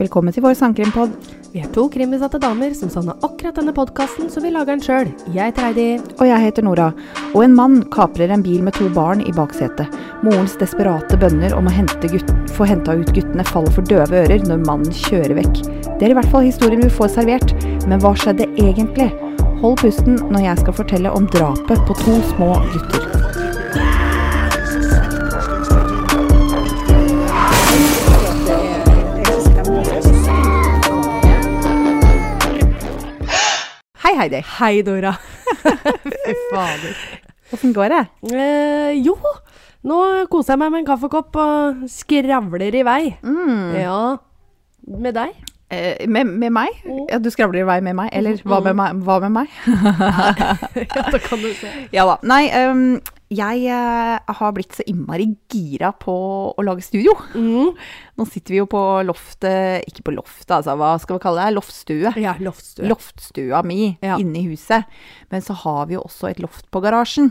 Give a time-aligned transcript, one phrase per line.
[0.00, 1.12] Velkommen til vår sangkrimpod.
[1.52, 5.10] Vi er to krimbesatte damer som savna akkurat denne podkasten, så vi lager den sjøl.
[5.34, 5.86] Jeg heter Heidi.
[6.16, 6.88] Og jeg heter Nora.
[7.34, 9.92] Og en mann kaprer en bil med to barn i baksetet.
[10.26, 14.46] Morens desperate bønner om å hente gutt, få henta ut guttene faller for døve ører
[14.48, 15.62] når mannen kjører vekk.
[15.98, 17.54] Det er i hvert fall historien vi får servert.
[17.86, 19.10] Men hva skjedde egentlig?
[19.60, 23.09] Hold pusten når jeg skal fortelle om drapet på to små gutter.
[34.20, 34.42] Heidi.
[34.58, 35.14] Hei, Dora.
[36.04, 36.96] Fy fader.
[37.54, 38.00] Åssen går det?
[38.36, 39.14] Eh, jo,
[39.88, 42.98] nå koser jeg meg med en kaffekopp og skravler i vei.
[43.24, 43.70] Mm.
[43.80, 44.02] Ja.
[45.00, 45.32] Med deg?
[45.72, 46.82] Eh, med, med meg?
[46.84, 47.06] Mm.
[47.08, 48.12] Ja, du skravler i vei med meg?
[48.12, 49.00] Eller hva med meg?
[49.08, 49.56] Hva med meg?
[50.84, 51.72] ja, da kan du se.
[51.96, 52.18] Ja da.
[52.20, 52.84] Nei, ehm,
[53.30, 56.14] jeg eh, har blitt så innmari gira på
[56.50, 57.12] å lage studio.
[57.38, 57.76] Mm.
[58.18, 60.74] Nå sitter vi jo på loftet Ikke på loftet, altså.
[60.80, 61.54] Hva skal vi kalle det?
[61.58, 62.12] Loftstue.
[62.18, 62.88] Ja, loftstue.
[62.90, 64.16] Loftstua mi Ja.
[64.18, 64.84] inne i huset.
[65.30, 67.30] Men så har vi jo også et loft på garasjen.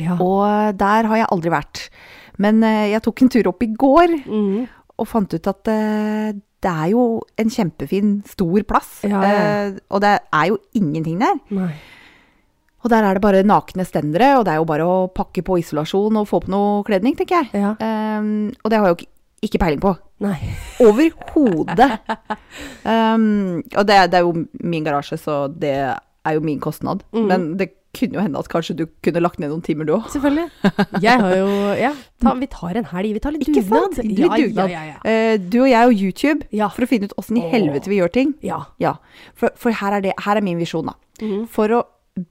[0.00, 0.16] Ja.
[0.20, 1.84] Og der har jeg aldri vært.
[2.40, 4.66] Men eh, jeg tok en tur opp i går Mm.
[4.98, 6.32] og fant ut at eh,
[6.66, 7.02] det er jo
[7.38, 9.02] en kjempefin, stor plass.
[9.04, 9.70] Ja, ja.
[9.92, 11.36] Og det er jo ingenting der.
[11.52, 11.70] Nei.
[12.86, 15.56] Og der er det bare nakne stendere, og det er jo bare å pakke på
[15.58, 17.64] isolasjon og få på noe kledning, tenker jeg.
[17.64, 17.72] Ja.
[17.82, 19.08] Um, og det har jeg jo ikke,
[19.48, 19.94] ikke peiling på.
[20.22, 20.36] Nei.
[20.86, 21.88] Overhodet.
[22.86, 27.02] um, og det, det er jo min garasje, så det er jo min kostnad.
[27.16, 27.26] Mm.
[27.32, 30.06] Men det kunne jo hende at kanskje du kunne lagt ned noen timer, du òg.
[30.12, 30.46] Selvfølgelig.
[31.02, 31.48] Jeg har jo
[31.80, 31.90] Ja,
[32.22, 33.14] ta, vi tar en helg.
[33.16, 33.96] Vi tar litt dugnad.
[34.04, 34.74] Litt Ja, dugnad.
[34.74, 34.96] Ja, ja.
[35.00, 36.68] Uh, du og jeg og YouTube, Ja.
[36.76, 38.34] for å finne ut åssen i helvete vi gjør ting.
[38.44, 38.62] ja.
[38.82, 38.94] Ja,
[39.34, 40.96] for, for her, er det, her er min visjon, da.
[41.24, 41.46] Mm.
[41.48, 41.82] For å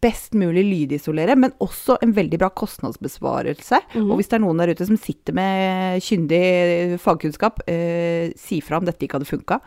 [0.02, 3.80] best mulig lydisolere, men også en veldig bra kostnadsbesvarelse.
[3.95, 4.08] Mm.
[4.09, 8.80] Og hvis det er noen der ute som sitter med kyndig fagkunnskap, eh, si fra
[8.81, 9.59] om dette ikke hadde funka.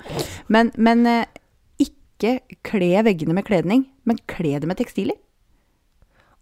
[0.49, 1.25] Men, men eh,
[1.79, 5.15] ikke kle veggene med kledning, men kle det med tekstiler.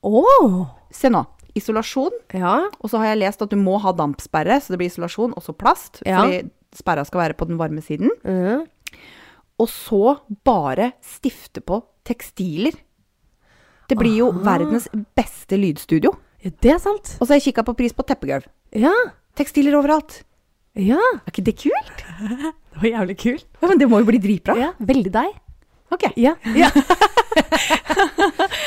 [0.06, 0.66] Oh.
[0.94, 1.24] Se nå.
[1.56, 2.68] Isolasjon, Ja.
[2.80, 5.54] og så har jeg lest at du må ha dampsperre, så det blir isolasjon, også
[5.56, 6.20] plast, Ja.
[6.22, 8.10] fordi sperra skal være på den varme siden.
[8.24, 8.66] Mm.
[9.58, 12.74] Og så bare stifte på tekstiler.
[13.86, 14.42] Det blir jo Aha.
[14.50, 16.14] verdens beste lydstudio.
[16.44, 16.50] ja.
[16.62, 17.16] Det er sant.
[17.20, 18.44] Og så har jeg kikka på pris på teppegulv.
[18.74, 18.92] Ja.
[19.34, 20.22] Tekstiler overalt.
[20.76, 21.00] Ja.
[21.00, 22.04] Er ikke det kult?
[22.76, 23.46] Det var jævlig kult.
[23.62, 24.52] Ja, men det må jo bli dritbra.
[24.60, 25.30] Ja, veldig deg.
[25.94, 26.02] Ok.
[26.20, 26.34] Ja.
[26.62, 26.68] ja.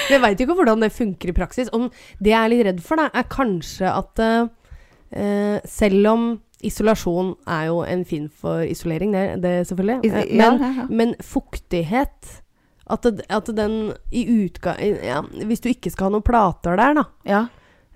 [0.10, 1.70] Jeg veit jo ikke hvordan det funker i praksis.
[1.70, 6.24] Om det jeg er litt redd for, da, er kanskje at uh, selv om
[6.66, 12.42] isolasjon er jo en fin for isolering, det, det selvfølgelig, eh, men, men fuktighet
[12.90, 13.78] at, at den
[14.12, 14.76] i utga...
[14.82, 17.06] Ja, hvis du ikke skal ha noen plater der, da.
[17.30, 17.46] Ja.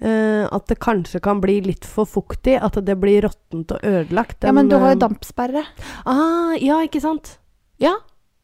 [0.04, 2.58] Uh, at det kanskje kan bli litt for fuktig.
[2.60, 4.44] At det blir råttent og ødelagt.
[4.44, 5.66] ja, men du har eh, jo dampsperre.
[6.10, 7.38] Ah, ja, ikke sant?
[7.82, 7.96] Ja.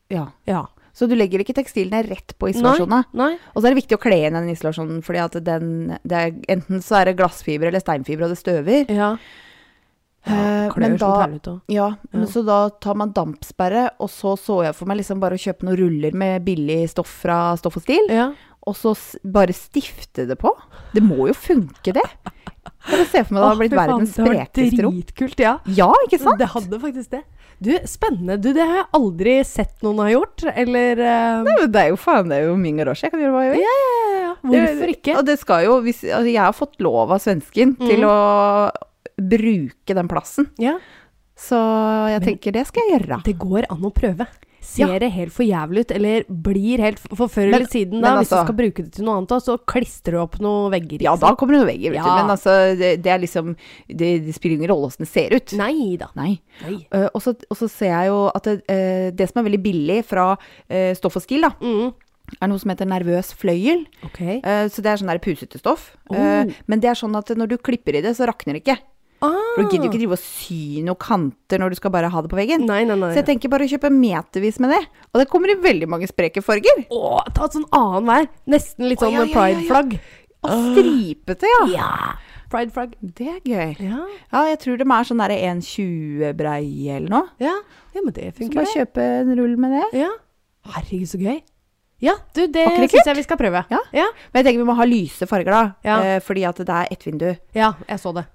[0.10, 0.30] Ja.
[0.50, 0.66] Ja.
[0.96, 3.06] Så du legger ikke tekstilene rett på isolasjonen.
[3.16, 3.34] Nei.
[3.54, 5.70] Og så er det viktig å kle inn den isolasjonen, fordi den
[6.04, 8.90] det er, Enten så er det glassfiber eller steinfiber, og det støver.
[8.92, 9.14] Ja.
[10.28, 11.62] Eh, klør men som da- helvete.
[11.72, 12.28] Ja, men Ja.
[12.28, 15.64] så da tar man dampsperre, og så så jeg for meg liksom bare å kjøpe
[15.64, 18.34] noen ruller med billig stoff fra Stoff og Stil, Ja.
[18.68, 18.94] og så
[19.24, 20.52] bare stifte det på.
[20.94, 22.04] Det må jo funke, det.
[22.86, 25.02] Kan du se for meg det hadde blitt verdens sprekeste rom?
[25.02, 25.58] Dritkult, ja.
[25.68, 26.38] Ja, ikke sant?
[26.40, 27.24] Det hadde faktisk det.
[27.62, 28.40] Du, spennende.
[28.40, 31.44] Du, det har jeg aldri sett noen ha gjort, eller uh...
[31.44, 33.44] Nei, men det er jo faen, det er jo min garasje, jeg kan gjøre hva
[33.48, 33.64] jeg vil.
[33.66, 34.36] ja, ja, ja.
[34.44, 35.18] Hvorfor Det- ikke?
[35.18, 38.08] Og det skal jo, hvis, altså jeg har fått lov av svensken til Mm.
[38.08, 38.72] å
[39.22, 40.78] bruke den plassen, Ja,
[41.40, 41.56] så
[42.10, 43.24] jeg Men- tenker det skal jeg gjøre.
[43.24, 44.28] det går an å prøve.
[44.62, 45.00] Ser Ja.
[45.00, 48.20] det helt for jævlig ut, eller blir helt For før eller siden, da, altså, hvis
[48.20, 51.02] altså- du skal bruke det til noe annet, da, så klistrer du opp noen vegger.
[51.02, 52.10] Ja, da kommer det noen vegger, vet du.
[52.10, 52.16] Ja.
[52.28, 53.56] Men altså, det, det liksom
[53.88, 55.54] Det, det spiller ingen rolle åssen det ser ut.
[55.54, 56.08] Nei da.
[56.16, 56.42] Nei.
[56.62, 56.86] Nei.
[56.94, 59.64] Uh, og, så, og så ser jeg jo at det, eh, det som er veldig
[59.64, 60.34] billig fra
[60.70, 61.94] uh, Stoff og Stil, da, Mm.
[62.42, 63.88] er noe som heter nervøs fløyel.
[64.06, 64.42] Okay.
[64.44, 65.96] Uh, så det er sånn der pusete stoff.
[66.12, 68.66] Eh, Uh, men det er sånn at når du klipper i det, så rakner det
[68.66, 68.78] ikke.
[69.22, 69.34] Ah.
[69.56, 72.22] For du gidder jo ikke drive og sy noen kanter når du skal bare ha
[72.24, 72.64] det på veggen.
[72.70, 73.10] Nei, nei, nei.
[73.12, 74.80] Så jeg tenker bare å kjøpe metervis med det.
[75.12, 76.86] Og det kommer i veldig mange spreke farger.
[76.88, 78.30] Å, ta et sånn annen vær.
[78.56, 80.00] Nesten litt sånn ja, ja, ja, pride-flagg.
[80.48, 81.62] Og stripete, ja.
[81.76, 81.92] Ja.
[82.50, 82.96] Pride-flagg.
[83.04, 83.76] Det er gøy.
[83.90, 84.00] Ja.
[84.32, 86.64] Ja, jeg tror de er sånn der 1,20 brei
[86.96, 87.28] eller noe.
[87.44, 87.58] ja.
[87.96, 88.54] Ja, men det funker.
[88.54, 89.86] Så bare kjøpe en rull med det.
[90.06, 90.10] Ja.
[90.70, 91.40] Herregud, så gøy.
[92.00, 93.66] Ja, du, det syns jeg vi skal prøve.
[93.72, 93.80] Ja.
[93.92, 95.64] Ja, Men jeg tenker vi må ha lyse farger, da.
[95.84, 95.98] Ja.
[96.04, 97.30] Eh, fordi at det er ett vindu.
[97.56, 98.26] ja jeg så det.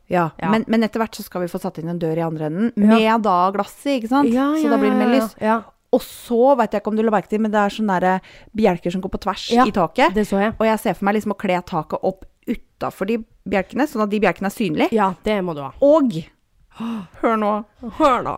[0.51, 2.73] Men, men etter hvert så skal vi få satt inn en dør i andre enden,
[2.77, 4.29] med da glasset, ikke sant?
[4.33, 5.35] Ja, så da blir det mer lys.
[5.41, 5.63] Ja,
[5.95, 8.21] Og så veit jeg ikke om du la merke til, men det er sånne der
[8.57, 10.15] bjelker som går på tvers i taket.
[10.15, 10.55] det så jeg.
[10.59, 13.19] Og jeg ser for meg liksom å kle taket opp utafor de
[13.49, 14.93] bjelkene, sånn at de bjelkene er synlige.
[14.93, 15.73] Ja, det må du ha.
[15.81, 16.11] Og
[17.23, 17.53] Hør nå.
[18.01, 18.33] Hør nå.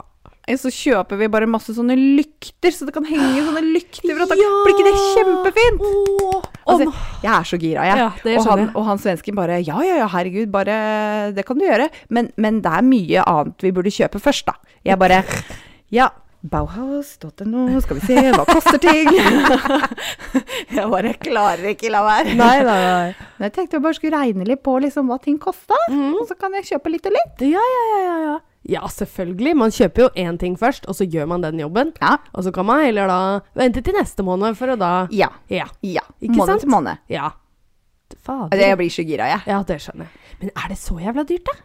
[0.54, 4.42] Så kjøper vi bare masse sånne lykter, så det kan henge sånne lykter taket.
[4.44, 4.50] Ja!
[4.62, 5.82] Blir ikke det kjempefint?
[5.82, 6.90] Oh, Altså,
[7.22, 7.98] jeg er så gira, jeg.
[8.02, 10.76] Ja, og, han, og han svensken bare Ja, ja, ja, herregud, bare
[11.34, 11.88] Det kan du gjøre.
[12.10, 14.78] Men, men det er mye annet vi burde kjøpe først, da.
[14.86, 15.24] Jeg bare
[15.94, 16.12] Ja.
[16.46, 19.08] Bauhaus.no, skal vi se, hva koster ting?
[20.76, 22.36] jeg bare klarer ikke la være.
[22.38, 23.14] Nei, nei, nei.
[23.42, 26.20] Jeg tenkte jeg bare skulle regne litt på liksom hva ting kosta, mm.
[26.20, 27.48] og så kan jeg kjøpe litt og litt.
[27.50, 28.36] Ja, ja, ja, ja, ja.
[28.66, 29.54] Ja, selvfølgelig.
[29.58, 31.92] Man kjøper jo én ting først, og så gjør man den jobben.
[32.02, 32.16] Ja.
[32.34, 33.20] Og så kan man heller da
[33.58, 35.30] vente til neste måned for å da Ja.
[35.52, 35.68] Ja.
[35.86, 36.02] ja.
[36.20, 36.66] Ikke måned sant?
[36.66, 37.02] til måned.
[37.12, 37.30] Ja.
[38.22, 38.50] Fader.
[38.50, 39.42] Altså, jeg blir så gira, jeg.
[39.50, 40.34] Ja, det skjønner jeg.
[40.40, 41.56] Men er det så jævla dyrt, da?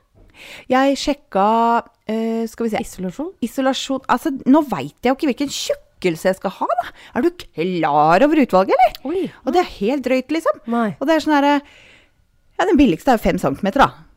[0.71, 1.45] Jeg sjekka
[1.85, 3.27] uh, Skal vi se Isolasjon?
[3.45, 6.93] Isolasjon Altså, nå veit jeg jo ikke hvilken tjukkelse jeg skal ha, da.
[7.13, 8.95] Er du klar over utvalget, eller?
[9.11, 9.25] Oi.
[9.45, 10.63] Og det er helt drøyt, liksom.
[10.71, 10.87] Nei.
[10.97, 14.07] Og det er sånn herre Ja, den billigste er jo fem centimeter, da.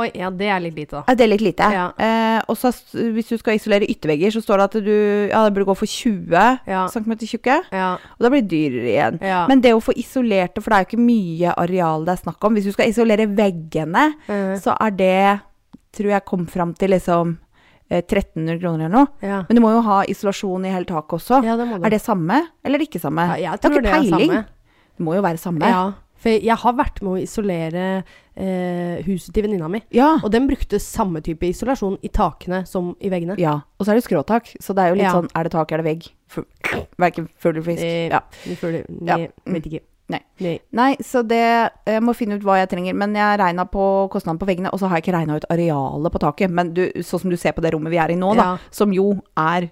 [0.00, 1.02] Oi, ja, det er litt lite, da.
[1.08, 1.68] Ja, det er litt lite.
[1.74, 1.86] Ja.
[2.00, 2.70] Eh, og så
[3.12, 4.94] hvis du skal isolere yttervegger, så står det at du
[5.30, 6.86] Ja, det burde gå for 20 Ja.
[6.88, 7.58] cm tjukke.
[7.72, 7.92] Ja.
[7.96, 9.20] Og da blir det dyrere igjen.
[9.48, 12.22] Men det å få isolert det, for det er jo ikke mye areal det er
[12.24, 14.56] snakk om Hvis du skal isolere veggene, mm.
[14.62, 15.40] så er det
[15.92, 17.34] Tror jeg kom fram til liksom
[17.90, 19.06] eh, 1300 kroner eller noe.
[19.20, 19.42] ja.
[19.48, 21.42] Men du må jo ha isolasjon i hele taket også.
[21.44, 21.66] ja, det.
[21.84, 23.26] Er det samme, eller ikke samme?
[23.36, 24.30] ja, jeg tror ikke det er peiling.
[24.32, 24.46] samme.
[24.96, 25.68] Det må jo være samme.
[25.68, 25.82] Ja.
[26.22, 27.84] For jeg har vært med å isolere
[28.36, 29.82] eh, huset til venninna mi.
[29.92, 30.18] Ja.
[30.24, 33.36] Og den brukte samme type isolasjon i takene som i veggene.
[33.38, 33.60] ja.
[33.78, 35.12] Og så er det skråtak, så det er jo litt Ja.
[35.12, 36.08] sånn Er det tak, er det vegg?
[36.28, 36.46] Fu-
[36.98, 37.82] Verken fugl eller fisk.
[37.82, 38.20] Eh, Ja.
[38.44, 39.16] vi føler, Ja.
[39.46, 39.80] vet ikke.
[40.08, 40.20] Nei.
[40.40, 40.60] Nei.
[40.72, 42.94] Nei, så det Jeg må finne ut hva jeg trenger.
[42.94, 46.12] Men jeg regna på kostnaden på veggene, og så har jeg ikke regna ut arealet
[46.12, 46.50] på taket.
[46.50, 48.58] Men du, sånn som du ser på det rommet vi er i nå, da, Ja.
[48.70, 49.70] som jo er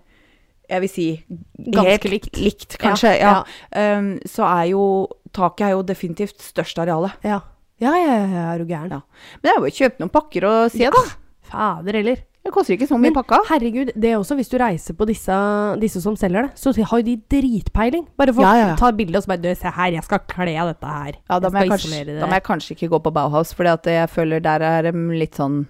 [0.71, 1.25] jeg vil si
[1.59, 2.37] Ganske helt likt.
[2.39, 3.19] likt, kanskje.
[3.21, 3.99] Ja, Ja.
[3.99, 7.13] Um, så er jo taket er jo definitivt største arealet.
[7.25, 7.41] Ja.
[7.81, 8.91] Ja, ja, ja, ja, er du gæren?
[8.93, 9.01] Ja.
[9.41, 11.05] Men det er jo å kjøpe noen pakker og se, da.
[11.51, 12.27] Fader heller.
[12.41, 13.39] Det koster ikke så mye Men pakka.
[13.51, 15.35] herregud, det er også hvis du reiser på disse,
[15.83, 18.07] disse som selger det, så har jo de dritpeiling.
[18.17, 18.77] Bare for Ja, ja, ja.
[18.81, 21.19] ta bilde og så bare se her, jeg skal kle av dette her.
[21.29, 24.09] Ja, da må, jeg kanskje, da må jeg kanskje ikke gå på Bauhaus, for jeg
[24.09, 25.67] føler der er de litt sånn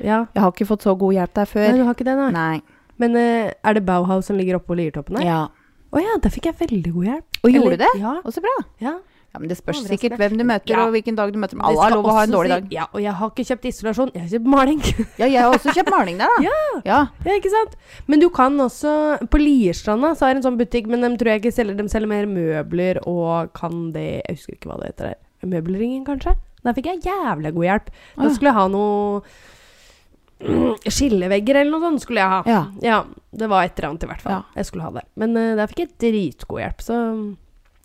[0.00, 0.26] Ja.
[0.34, 1.68] Jeg har ikke fått så god hjelp der før.
[1.70, 2.30] Nei, du har ikke det, nei.
[2.36, 2.60] Nei.
[3.00, 5.24] Men uh, er det Bauhaus som ligger oppe på Liertoppen der?
[5.24, 5.40] Ja.
[5.90, 7.40] Å ja, der fikk jeg veldig god hjelp.
[7.42, 8.00] Og gjorde Eller- du det?
[8.00, 8.12] Ja.
[8.24, 8.56] Og så bra.
[8.80, 8.98] ja.
[9.30, 10.84] Ja, men det spørs sikkert hvem du møter, Ja.
[10.88, 11.60] og hvilken dag du møter dem.
[11.62, 12.64] Alle har lov å ha en dårlig dag.
[12.74, 14.80] Ja, og jeg har ikke kjøpt isolasjon, jeg har kjøpt maling.
[15.20, 16.42] Ja, jeg har også kjøpt maling der, da.
[16.48, 16.56] Ja.
[16.84, 16.98] Ja.
[17.28, 17.76] ja, ikke sant?
[18.10, 18.90] Men du kan også
[19.30, 21.86] På Lierstranda så er det en sånn butikk, men de tror jeg ikke selger De
[21.92, 25.20] selger mer møbler og kan det Jeg husker ikke hva det heter der.
[25.46, 26.34] Møbelringen, kanskje?
[26.64, 27.86] Der fikk jeg jævlig god hjelp.
[28.18, 29.22] Da skulle jeg ha noe
[30.42, 32.64] mm, Skillevegger eller noe sånt skulle jeg ha.
[32.82, 32.98] Ja.
[33.30, 34.34] Det var et eller annet, i hvert fall.
[34.40, 34.42] Ja.
[34.58, 35.06] Jeg skulle ha det.
[35.22, 36.98] Men uh, der fikk jeg dritgod hjelp, så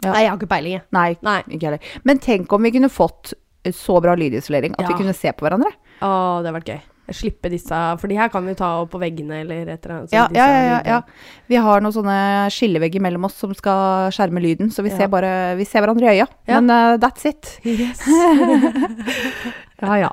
[0.04, 0.12] Ja.
[0.12, 0.82] Nei, jeg har ikke peiling, jeg.
[0.92, 1.42] Nei, Nei.
[1.50, 1.80] ikke heller.
[2.04, 3.34] Men tenk om vi kunne fått
[3.74, 4.88] så bra lydisolering at Ja.
[4.92, 5.72] vi kunne se på hverandre.
[6.02, 6.82] Å, det har vært gøy.
[7.14, 7.70] Slippe disse
[8.02, 10.10] For de her kan vi ta opp på veggene eller et eller annet.
[10.10, 10.88] så Ja, disse ja, ja, ja, lydene.
[10.88, 11.02] ja.
[11.48, 14.98] Vi har noen sånne skillevegger mellom oss som skal skjerme lyden, så vi Ja.
[14.98, 16.28] ser bare Vi ser hverandre i øya.
[16.48, 16.60] Ja.
[16.62, 17.60] Men eh, that's it.
[17.64, 18.02] Yes.
[19.82, 20.10] Ja, ja.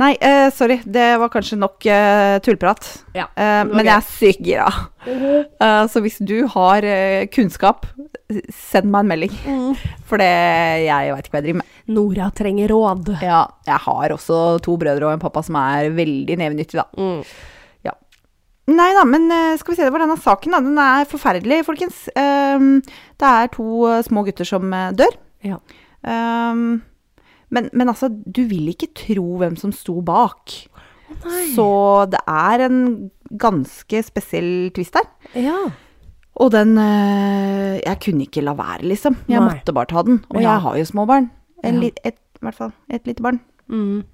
[0.00, 0.78] Nei, uh, sorry.
[0.88, 2.86] Det var kanskje nok uh, tullprat.
[3.12, 4.68] Ja, uh, men jeg er sykt gira.
[5.04, 6.86] Uh, så hvis du har
[7.34, 7.84] kunnskap,
[8.48, 9.34] send meg en melding.
[9.44, 9.76] Mm.
[10.08, 10.30] For det,
[10.86, 11.80] jeg veit ikke hva jeg driver med.
[11.92, 13.10] Nora trenger råd.
[13.20, 16.88] Ja, jeg har også to brødre og en pappa som er veldig nevenyttig, da.
[16.96, 17.24] Mm.
[18.72, 19.24] Nei da, men
[19.58, 20.60] skal vi se, det var denne saken, da.
[20.62, 22.04] Den er forferdelig, folkens.
[22.14, 25.16] Det er to små gutter som dør.
[25.42, 25.58] Ja.
[26.06, 26.82] Ehm,
[27.52, 30.54] men, men altså, du vil ikke tro hvem som sto bak.
[31.22, 31.42] Nei.
[31.54, 31.66] Så
[32.10, 35.08] det er en ganske spesiell twist der.
[35.36, 35.58] Ja.
[36.40, 39.18] Og den eh, Jeg kunne ikke la være, liksom.
[39.28, 39.50] Jeg Nei.
[39.52, 40.22] måtte bare ta den.
[40.30, 40.54] Og Ja.
[40.54, 41.30] jeg har jo små barn.
[41.62, 41.90] En Ja.
[42.04, 43.40] et, I hvert fall et lite barn.
[43.68, 44.04] Mm.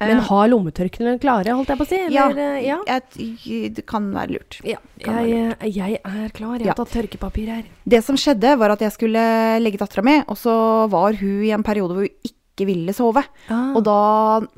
[0.00, 1.96] Men Eh, har lommetørkene klare, holdt jeg på å si?
[1.96, 2.78] Eller, eh, ja.
[2.86, 4.60] jeg, det kan være lurt.
[4.64, 4.76] ja.
[4.98, 6.58] Jeg, eh, jeg er klar.
[6.58, 6.74] Jeg Ja.
[6.74, 7.62] tatt tørkepapir her.
[7.86, 11.50] Det som skjedde, var at jeg skulle legge dattera mi, og så var hun i
[11.52, 12.34] en periode hvor hun ikke
[12.66, 13.22] ville sove.
[13.52, 13.76] Ah.
[13.76, 13.98] Og da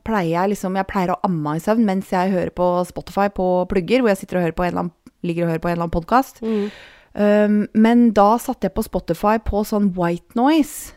[0.07, 3.66] pleier jeg liksom Jeg pleier å amme i søvn mens jeg hører på Spotify på
[3.69, 5.76] plugger, hvor jeg sitter og hører på en eller annen, ligger og hører på en
[5.76, 6.40] eller annen podkast.
[6.40, 6.71] mm.
[7.11, 10.92] Um, men da satte jeg på Spotify på sånn white noise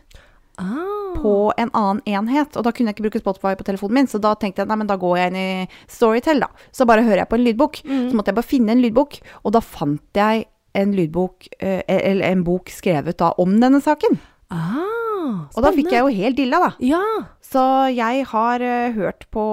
[0.62, 1.16] ah.
[1.16, 4.20] på en annen enhet, og da kunne jeg ikke bruke Spotify på telefonen min, så
[4.22, 6.50] da tenkte jeg nei, men da går jeg inn i Storytel, da.
[6.70, 7.80] Så bare hører jeg på en lydbok.
[7.82, 8.04] Mm.
[8.10, 12.26] Så måtte jeg bare finne en lydbok, og da fant jeg en lydbok, eh, eller
[12.30, 14.18] en bok skrevet da om denne saken.
[14.54, 16.70] Ah, Og da fikk jeg jo helt dilla, da.
[16.84, 17.02] Ja.
[17.44, 19.44] Så jeg har uh, hørt på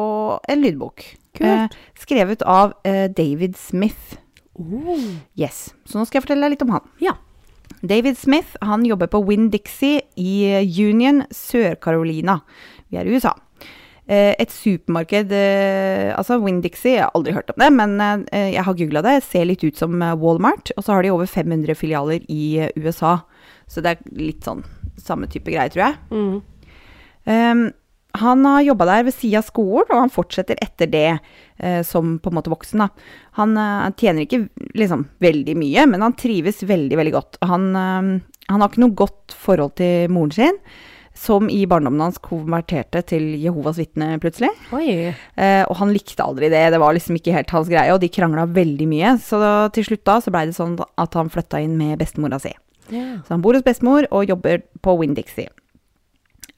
[0.49, 1.03] en lydbok.
[1.41, 1.67] Eh,
[1.97, 4.17] skrevet av uh, David Smith.
[4.59, 4.97] Oh.
[5.39, 5.71] Yes.
[5.87, 6.89] Så nå skal jeg fortelle deg litt om han.
[7.01, 7.15] Ja.
[7.81, 10.33] David Smith han jobber på Winn-Dixie i
[10.83, 12.41] Union, Sør-Carolina.
[12.91, 13.33] Vi er i USA.
[14.11, 19.13] Et supermarked Altså Winn-Dixie, jeg har aldri hørt om det, men jeg har googla det.
[19.23, 20.73] Ser litt ut som Walmart.
[20.75, 23.21] Og så har de over 500 filialer i USA.
[23.71, 24.65] Så det er litt sånn
[24.99, 26.01] samme type greie, tror jeg.
[26.11, 26.41] Mm.
[27.31, 27.69] Um,
[28.19, 32.17] han har jobba der ved sida av skolen, og han fortsetter etter det eh, som
[32.19, 32.83] på en måte voksen.
[32.83, 32.89] Da.
[33.39, 34.41] Han eh, tjener ikke
[34.77, 37.39] liksom veldig mye, men han trives veldig, veldig godt.
[37.47, 38.09] Han, eh,
[38.51, 40.59] han har ikke noe godt forhold til moren sin,
[41.15, 44.51] som i barndommen hans konverterte til Jehovas vitne plutselig.
[45.39, 48.11] Eh, og han likte aldri det, det var liksom ikke helt hans greie, og de
[48.11, 49.15] krangla veldig mye.
[49.23, 52.41] Så da, til slutt da så blei det sånn at han flytta inn med bestemora
[52.43, 52.51] si.
[52.91, 53.07] Ja.
[53.25, 55.49] Så han bor hos bestemor og jobber på Winn-Dixie.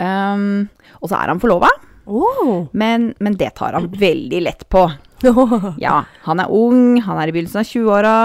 [0.01, 0.67] Um,
[1.01, 1.69] og så er han forlova,
[2.03, 2.65] Oh.
[2.75, 4.81] men, men det tar han veldig lett på.
[5.79, 8.15] Ja, han er ung, han er i begynnelsen av 20-åra,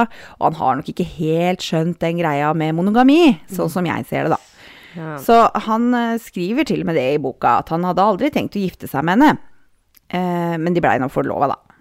[0.40, 4.26] og han har nok ikke helt skjønt den greia med monogami, sånn som jeg ser
[4.26, 4.40] det, da.
[4.96, 5.12] ja.
[5.22, 5.36] Så
[5.68, 8.64] han eh, skriver til og med det i boka, at han hadde aldri tenkt å
[8.64, 9.38] gifte seg med henne.
[10.10, 11.78] Eh, men de blei nå forlova, da.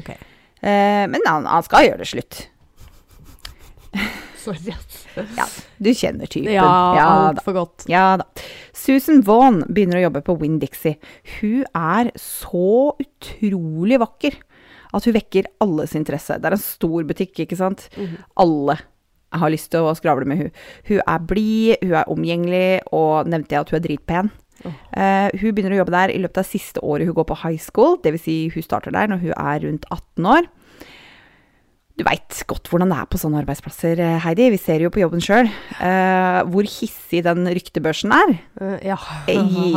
[0.00, 0.16] Okay.
[0.64, 2.40] Eh, men han, han skal gjøre det slutt.
[4.46, 5.04] Sorry, ass.
[5.36, 5.46] Ja,
[5.82, 6.52] du kjenner typen.
[6.54, 7.86] Ja, ja altfor godt.
[7.90, 8.26] Ja da.
[8.76, 11.00] Susan Vaughan begynner å jobbe på Winn-Dixie.
[11.38, 14.36] Hun er så utrolig vakker
[14.94, 16.38] at hun vekker alles interesse.
[16.38, 17.88] Det er en stor butikk, ikke sant?
[18.38, 18.78] Alle
[19.34, 20.50] har lyst til å skravle med hun.
[20.88, 24.30] Hun er blid, hun er omgjengelig, og nevnte jeg at hun er dritpen.
[24.64, 27.60] Eh, hun begynner å jobbe der i løpet av siste året hun går på high
[27.60, 28.22] school, dvs.
[28.24, 30.48] Si hun starter der når hun er rundt 18 år.
[31.96, 34.50] Du veit godt hvordan det er på sånne arbeidsplasser, eh, Heidi.
[34.52, 38.34] Vi ser jo på jobben sjøl uh, hvor hissig den ryktebørsen er.
[38.60, 38.98] Uh, ja.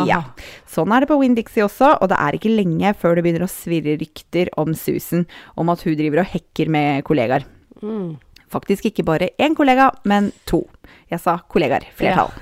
[0.03, 0.19] Ja.
[0.67, 3.51] Sånn er det på Winn-Dixie også, og det er ikke lenge før det begynner å
[3.51, 5.23] svirre rykter om Susan,
[5.55, 7.47] om at hun driver og hekker med kollegaer.
[7.79, 8.17] Mm.
[8.51, 10.65] Faktisk ikke bare én kollega, men to.
[11.07, 12.35] Jeg sa kollegaer, flertall.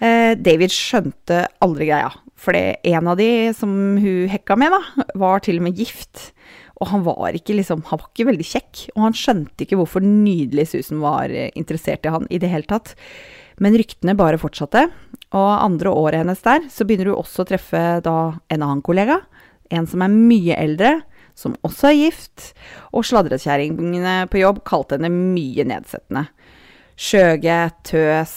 [0.00, 2.06] Eh, David skjønte aldri greia,
[2.40, 3.68] for en av de som
[4.00, 6.30] hun hekka med, da, var til og med gift.
[6.80, 10.04] Og han var ikke liksom, han var ikke veldig kjekk, og han skjønte ikke hvorfor
[10.04, 12.94] nydelig Susan var eh, interessert i han i det hele tatt.
[13.60, 14.86] Men ryktene bare fortsatte,
[15.36, 18.16] og andre året hennes der, så begynner hun også å treffe da
[18.48, 19.20] en annen kollega,
[19.70, 20.94] en som er mye eldre,
[21.36, 22.50] som også er gift,
[22.96, 26.26] og sladrekjerringene på jobb kalte henne mye nedsettende.
[27.00, 27.56] Skjøge,
[27.88, 28.32] tøs,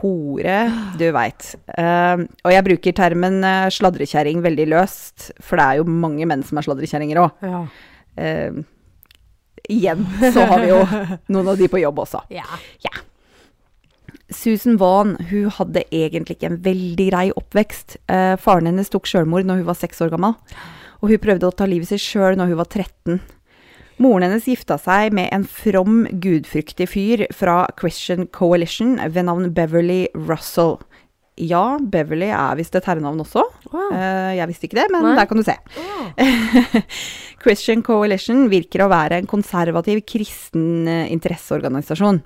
[0.00, 0.56] hore,
[0.98, 1.52] du veit.
[1.76, 6.42] Uh, og jeg bruker termen uh, sladrekjerring veldig løst, for det er jo mange menn
[6.46, 7.46] som er sladrekjerringer òg.
[7.46, 7.62] Ja.
[8.18, 8.64] Uh,
[9.70, 10.02] igjen
[10.34, 10.80] så har vi jo
[11.36, 12.24] noen av de på jobb også.
[12.82, 12.96] ja.
[14.30, 17.98] Susan Vaughn hun hadde egentlig ikke en veldig grei oppvekst.
[18.10, 20.34] Uh, faren hennes tok sjølmord når hun var seks år gammel,
[21.00, 23.20] og hun prøvde å ta livet sitt sjøl når hun var 13.
[24.00, 30.06] Moren hennes gifta seg med en from, gudfryktig fyr fra Christian Coalition ved navn Beverly
[30.16, 30.78] Russell.
[31.40, 33.42] Ja, Beverly er visst et herrenavn også.
[33.72, 33.90] Wow.
[33.92, 35.14] Eh, jeg visste ikke det, men Nei.
[35.18, 35.56] der kan du se.
[37.44, 42.22] Christian Coalition virker å være en konservativ kristen eh, interesseorganisasjon.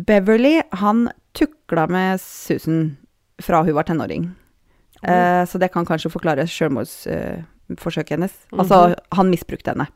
[0.00, 2.98] Beverly han tukla med Susan
[3.40, 4.28] fra hun var tenåring.
[5.00, 8.36] Eh, så det kan kanskje forklare selvmordsforsøket hennes.
[8.52, 8.82] Altså,
[9.16, 9.88] han misbrukte henne.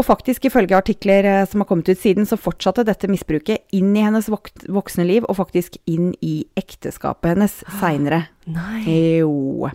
[0.00, 3.92] Og faktisk, ifølge artikler eh, som har kommet ut siden, så fortsatte dette misbruket inn
[3.92, 8.24] i hennes vok voksne liv, og faktisk inn i ekteskapet hennes seinere.
[8.48, 8.80] Nei.
[9.20, 9.68] Jo.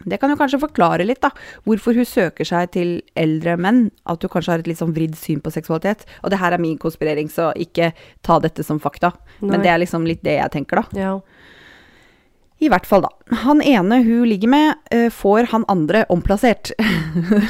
[0.00, 1.30] Det kan jo kanskje forklare litt, da,
[1.68, 3.86] hvorfor hun søker seg til eldre menn.
[4.08, 6.06] At hun kanskje har et litt sånn vridd syn på seksualitet.
[6.24, 7.92] Og det her er min konspirering, så ikke
[8.26, 9.12] ta dette som fakta.
[9.40, 9.54] Nei.
[9.54, 11.00] Men det er liksom litt det jeg tenker, da.
[11.00, 11.14] Ja.
[12.60, 13.36] I hvert fall, da.
[13.40, 16.72] Han ene hun ligger med, eh, får han andre omplassert.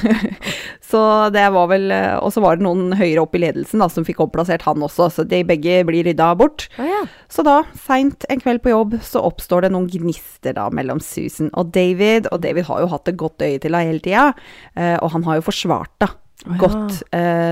[0.90, 1.02] så
[1.34, 4.06] det var vel eh, Og så var det noen høyere opp i ledelsen da, som
[4.06, 6.68] fikk omplassert han også, så de begge blir rydda bort.
[6.78, 7.02] Oh, ja.
[7.26, 7.56] Så da,
[7.88, 12.30] seint en kveld på jobb, så oppstår det noen gnister da mellom Susan og David.
[12.30, 14.30] Og David har jo hatt et godt øye til henne hele tida,
[14.78, 16.60] eh, og han har jo forsvart da oh, ja.
[16.62, 17.02] godt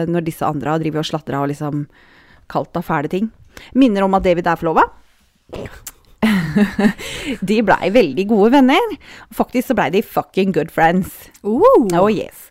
[0.08, 1.88] når disse andre har drevet og slatra og liksom
[2.48, 3.30] kalt henne fæle ting.
[3.74, 4.86] Minner om at David er forlova.
[7.50, 8.98] de blei veldig gode venner.
[9.34, 11.28] Faktisk så blei de fucking good friends.
[11.42, 11.86] Uh.
[11.98, 12.48] Oh yes.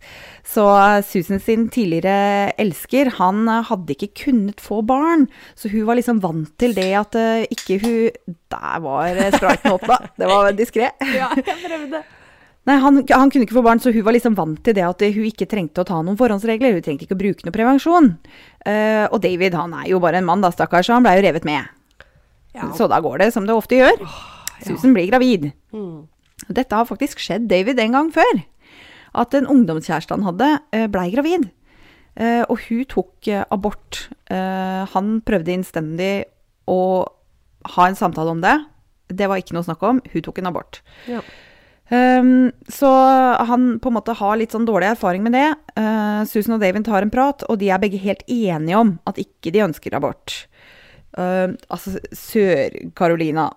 [0.48, 5.28] Så uh, Susan sin tidligere elsker, han uh, hadde ikke kunnet få barn.
[5.60, 9.84] Så hun var liksom vant til det at uh, ikke hun Der var spriten opp,
[9.88, 10.00] da.
[10.16, 10.94] Det var diskré.
[11.18, 12.04] Ja, jeg prøvde.
[12.68, 15.04] Nei, han, han kunne ikke få barn, så hun var liksom vant til det at
[15.16, 16.76] hun ikke trengte å ta noen forhåndsregler.
[16.76, 18.14] Hun trengte ikke å bruke noe prevensjon.
[18.64, 21.28] Uh, og David han er jo bare en mann, da, stakkars, så han blei jo
[21.28, 21.77] revet med.
[22.58, 22.72] Ja.
[22.78, 24.02] Så da går det som det ofte gjør.
[24.66, 25.52] Susan blir gravid.
[25.76, 26.08] Mm.
[26.50, 28.42] Dette har faktisk skjedd David en gang før.
[29.18, 31.50] At en ungdomskjæreste han hadde, eh, blei gravid.
[32.18, 34.08] Eh, Og hun tok eh, abort.
[34.30, 36.26] Han prøvde innstendig
[36.68, 37.06] å
[37.78, 38.56] ha en samtale om det.
[39.08, 40.02] Det var ikke noe snakk om.
[40.12, 40.82] Hun tok en abort.
[41.08, 41.22] Ja.
[41.90, 42.90] Um, så
[43.48, 45.46] han på en måte har litt sånn dårlig erfaring med det.
[45.80, 49.22] Uh, Susan og David tar en prat, og de er begge helt enige om at
[49.22, 50.36] ikke de ønsker abort.
[51.18, 53.48] Uh, altså Sør-Carolina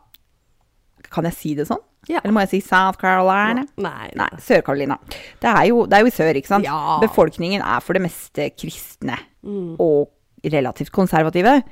[1.13, 1.83] Kan jeg si det sånn?
[2.09, 2.21] Ja.
[2.23, 3.67] Eller må jeg si South Carolina?
[3.83, 4.07] Nei.
[4.17, 4.97] Nei, Sør-Carolina.
[5.43, 6.65] Det, er jo- det er jo i sør, ikke sant?
[6.65, 6.97] Ja.
[7.03, 9.77] Befolkningen er for det meste kristne Mm.
[9.81, 10.09] og
[10.45, 11.63] relativt konservative.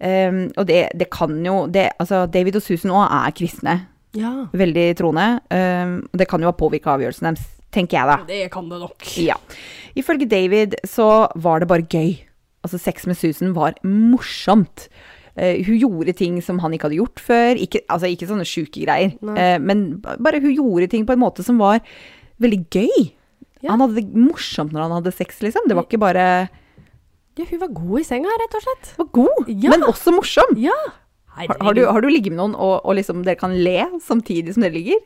[0.00, 3.86] Um, og det, det kan jo det, Altså, David og Susan òg er kristne.
[4.14, 4.46] Ja.
[4.52, 5.40] Veldig troende.
[5.50, 8.16] Um, og det kan jo ha påvirka avgjørelsen deres, tenker jeg da.
[8.28, 9.02] Det kan det nok.
[9.18, 9.34] Ja.
[9.96, 12.18] Ifølge David så var det bare gøy.
[12.62, 14.88] Altså, sex med Susan var morsomt.
[15.36, 17.58] Eh, hun gjorde ting som han ikke hadde gjort før.
[17.60, 19.12] Ikke, altså, ikke sånne sjuke greier.
[19.36, 21.80] Eh, men bare hun gjorde ting på en måte som var
[22.40, 23.10] veldig gøy.
[23.62, 23.72] Ja.
[23.74, 25.68] Han hadde det morsomt når han hadde sex, liksom.
[25.68, 26.24] Det var ikke bare
[27.36, 28.94] Ja, hun var god i senga, rett og slett.
[28.96, 29.70] var god, Ja.
[29.74, 30.56] men også morsom.
[30.56, 30.76] Ja.
[31.36, 34.54] Har, har, du, har du ligget med noen og, og liksom dere kan le samtidig
[34.56, 35.02] som dere ligger?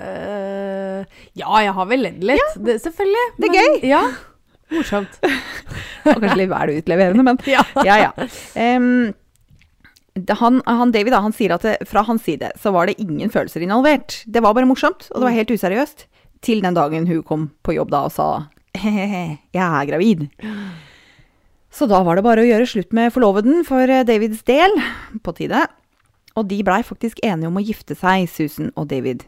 [0.00, 1.04] Uh,
[1.36, 2.54] ja, jeg har vel ledd litt.
[2.56, 3.26] Det, selvfølgelig.
[3.36, 3.88] Det er men- gøy.
[3.90, 4.00] Ja.
[4.72, 5.18] Morsomt.
[6.08, 7.62] Og kanskje litt vel utleverende, men Ja.
[7.84, 8.12] ja, ja.
[10.14, 13.32] Han, han David da, han sier at det, fra hans side så var det ingen
[13.34, 14.20] følelser involvert.
[14.30, 16.06] Det var bare morsomt, og det var helt useriøst.
[16.44, 18.28] Til den dagen hun kom på jobb da og sa
[18.78, 20.26] «Hehehe, jeg er gravid.
[21.74, 24.74] Så da var det bare å gjøre slutt med forloveden for eh, Davids del,
[25.26, 25.64] på tide.
[26.38, 29.24] Og de blei faktisk enige om å gifte seg, Susan og David.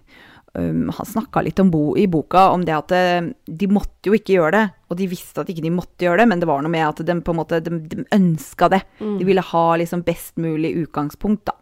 [0.54, 4.38] Um, han snakka litt bo, i boka om det at eh, de måtte jo ikke
[4.38, 4.66] gjøre det.
[4.90, 7.00] Og de visste at ikke de måtte gjøre det, men det var noe med at
[7.08, 8.82] de på en måte de, de ønska det.
[9.00, 9.16] Mm.
[9.18, 11.56] De ville ha liksom best mulig utgangspunkt, da.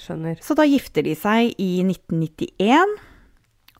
[0.00, 0.38] Skjønner.
[0.42, 2.96] Så da gifter de seg i 1991.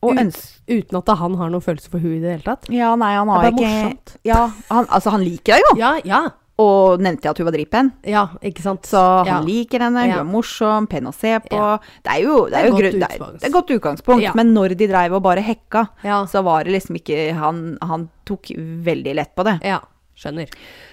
[0.00, 2.70] Og Ut- Uten at han har noen følelse for hun i det hele tatt.
[2.72, 4.14] Ja, nei, han har Det er bare ikke morsomt.
[4.24, 4.38] Ja,
[4.70, 5.74] han, altså han liker deg jo!
[5.80, 6.20] Ja, ja.
[6.60, 7.90] Og nevnte jeg at hun var dritpen.
[8.04, 8.84] Ja, ikke sant.
[8.90, 9.38] Så ja.
[9.38, 10.18] han liker henne, hun Ja.
[10.20, 11.56] er morsom, pen å se på.
[11.56, 11.78] Ja.
[12.04, 13.40] Det er jo, det er jo godt grunn- det er, utgangspunkt.
[13.40, 14.22] det er godt utgangspunkt.
[14.26, 14.32] Ja.
[14.36, 16.24] Men når de dreiv og bare hekka, Ja.
[16.26, 19.60] så var det liksom ikke Han, han tok veldig lett på det.
[19.64, 19.80] ja.
[20.20, 20.50] Skjønner.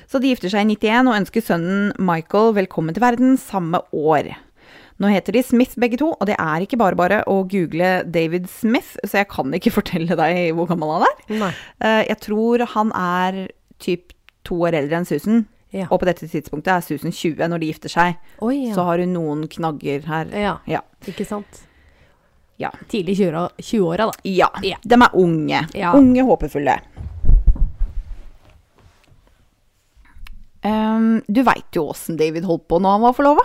[0.08, 4.30] Så de gifter seg i 91 og ønsker sønnen Michael velkommen til verden samme år.
[5.02, 8.48] Nå heter de Smith begge to, og det er ikke bare bare å google David
[8.48, 11.40] Smith, så jeg kan ikke fortelle deg hvor gammel han er.
[11.44, 11.52] Nei.
[11.82, 13.50] Eh, Jeg tror han er
[13.84, 14.14] typ
[14.46, 15.88] to år eldre enn Susan, Ja.
[15.92, 18.20] og på dette tidspunktet er Susan 20 når de gifter seg.
[18.40, 18.76] Oi, ja.
[18.76, 20.32] Så har hun noen knagger her.
[20.32, 20.58] ja.
[20.68, 20.84] Ja.
[21.08, 21.64] Ikke sant.
[22.58, 22.72] Ja.
[22.90, 24.14] Tidlig 20-åra, 20-åra, da.
[24.26, 24.48] Ja,
[24.82, 25.60] de er unge.
[25.94, 26.80] Unge, håpefulle.
[30.68, 33.44] Um, du veit jo åssen David holdt på når han var forlova.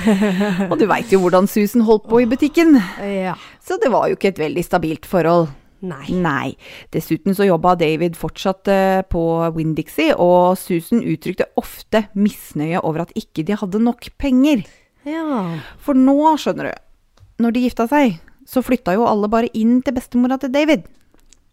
[0.70, 2.78] og du veit jo hvordan Susan holdt på i butikken.
[3.04, 3.36] Ja.
[3.62, 5.50] Så det var jo ikke et veldig stabilt forhold.
[5.80, 6.08] Nei.
[6.10, 6.56] Nei.
[6.94, 9.22] Dessuten så jobba David fortsatt eh, på
[9.54, 14.64] Winn-Dixie, og Susan uttrykte ofte misnøye over at ikke de hadde nok penger.
[15.06, 15.58] Ja.
[15.82, 19.94] For nå, skjønner du, når de gifta seg, så flytta jo alle bare inn til
[19.96, 20.86] bestemora til David.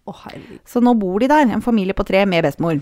[0.06, 0.62] Herregud.
[0.70, 2.80] Så nå bor de der, en familie på tre med bestemor.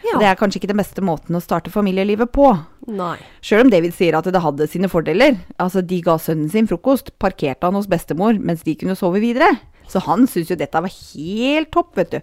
[0.00, 0.16] Ja.
[0.16, 2.48] Det er kanskje ikke den beste måten å starte familielivet på.
[2.88, 3.18] Nei.
[3.44, 5.36] Sjøl om David sier at det hadde sine fordeler.
[5.60, 9.52] Altså, de ga sønnen sin frokost, parkerte han hos bestemor mens de kunne sove videre.
[9.90, 12.20] Så han syns jo dette var helt topp, vet du.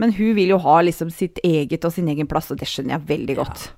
[0.00, 2.96] Men hun vil jo ha liksom sitt eget og sin egen plass, og det skjønner
[2.96, 3.68] jeg veldig godt.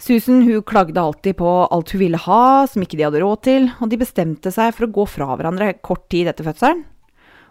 [0.00, 3.66] Susan hun klagde alltid på alt hun ville ha, som ikke de hadde råd til,
[3.82, 6.86] og de bestemte seg for å gå fra hverandre kort tid etter fødselen.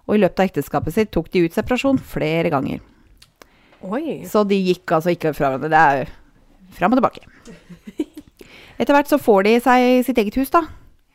[0.10, 2.82] Og i løpet av ekteskapet sitt tok de ut separasjon flere ganger.
[3.86, 4.23] Oi.
[4.27, 5.69] Så de gikk altså ikke fra hverandre.
[5.69, 7.21] Det er fram og tilbake.
[8.79, 10.63] Etter hvert så får de seg sitt eget hus, da.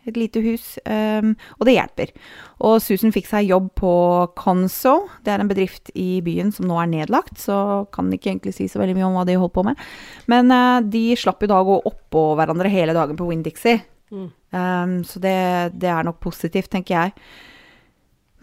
[0.04, 0.78] Et lite hus.
[0.84, 2.12] um, og det hjelper.
[2.64, 3.94] Og Susan fikk seg jobb på
[4.36, 5.08] Conso.
[5.24, 8.68] Det er en bedrift i byen som nå er nedlagt, så kan ikke egentlig si
[8.68, 9.80] så veldig mye om hva de holdt på med.
[10.30, 13.80] Men uh, de slapp jo da å gå oppå hverandre hele dagen på Winn-Dixie.
[14.14, 14.28] Mm.
[14.52, 15.38] um, så det,
[15.80, 17.16] det er nok positivt, tenker jeg.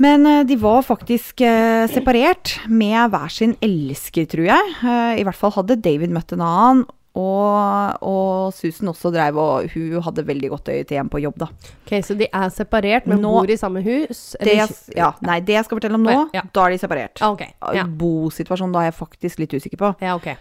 [0.02, 4.74] Men eh, de var faktisk eh, separert med hver sin elsker, tror jeg.
[5.22, 6.84] I hvert fall hadde David møtt en annen.
[7.12, 11.38] Og, og Susan også drev og Hun hadde veldig godt øye til en på jobb,
[11.42, 11.50] da.
[11.84, 14.36] Ok, Så de er separert, men Nå- bor i samme hus?
[14.40, 16.42] Det, jeg- ja, nei, det jeg skal fortelle om nå, Ja.
[16.54, 17.20] da er de separert.
[17.22, 17.44] Ah, ok.
[17.76, 17.84] Ja.
[17.84, 19.96] Bosituasjonen da er jeg faktisk litt usikker på.
[20.02, 20.38] ja, ok.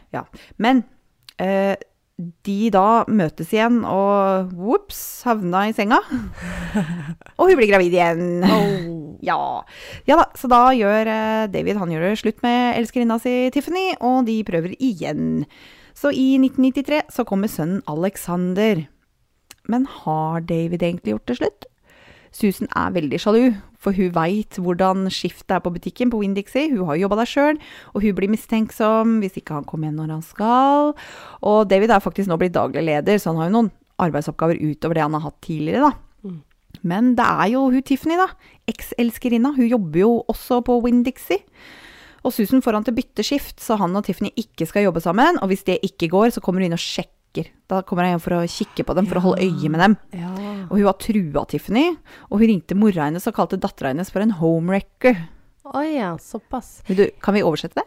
[0.59, 0.85] Men
[1.41, 1.75] eh,
[2.45, 5.99] de da møtes igjen, og whoops, havna i senga.
[7.39, 8.45] og hun blir gravid igjen.
[8.45, 8.97] Oh.
[9.21, 9.37] Ja.
[10.09, 13.91] ja da, så da gjør eh, David han gjør det slutt med elskerinna si Tiffany,
[14.01, 15.45] og de prøver igjen.
[16.01, 18.87] Så i 1993 så kommer sønnen Alexander.
[19.69, 21.67] Men har David egentlig gjort det slutt?
[22.33, 23.43] Susan er veldig sjalu,
[23.81, 26.71] for hun veit hvordan skiftet er på butikken på Winn-Dixie.
[26.73, 27.59] Hun har jobba der sjøl,
[27.93, 30.95] og hun blir mistenksom hvis ikke han kommer hjem når han skal.
[31.43, 34.97] Og David er faktisk nå blitt daglig leder, så han har jo noen arbeidsoppgaver utover
[34.97, 36.31] det han har hatt tidligere, da.
[36.31, 36.41] Mm.
[36.87, 38.31] Men det er jo hun Tiffany, da.
[38.71, 39.53] Ekselskerinna.
[39.59, 41.43] Hun jobber jo også på Winn-Dixie.
[42.25, 45.39] Og Susan får han til bytteskift, så han og Tiffany ikke skal jobbe sammen.
[45.41, 47.49] Og hvis det ikke går, så kommer hun inn og sjekker.
[47.71, 49.97] Da kommer hun hjem for å kikke på dem, for å holde øye med dem.
[50.19, 50.31] Ja.
[50.69, 51.87] Og hun var trua Tiffany,
[52.29, 55.23] og hun ringte mora hennes og kalte dattera hennes for en homewrecker.
[55.71, 56.81] Å ja, såpass.
[56.89, 57.87] Du, kan vi oversette det?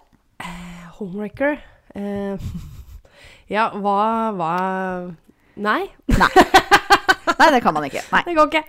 [0.98, 1.60] Homewrecker.
[1.94, 2.40] Eh,
[3.56, 3.98] ja, hva,
[4.38, 4.54] hva
[5.54, 6.30] Nei, Nei,
[7.54, 8.04] det kan man ikke.
[8.14, 8.64] Nei, det går ikke.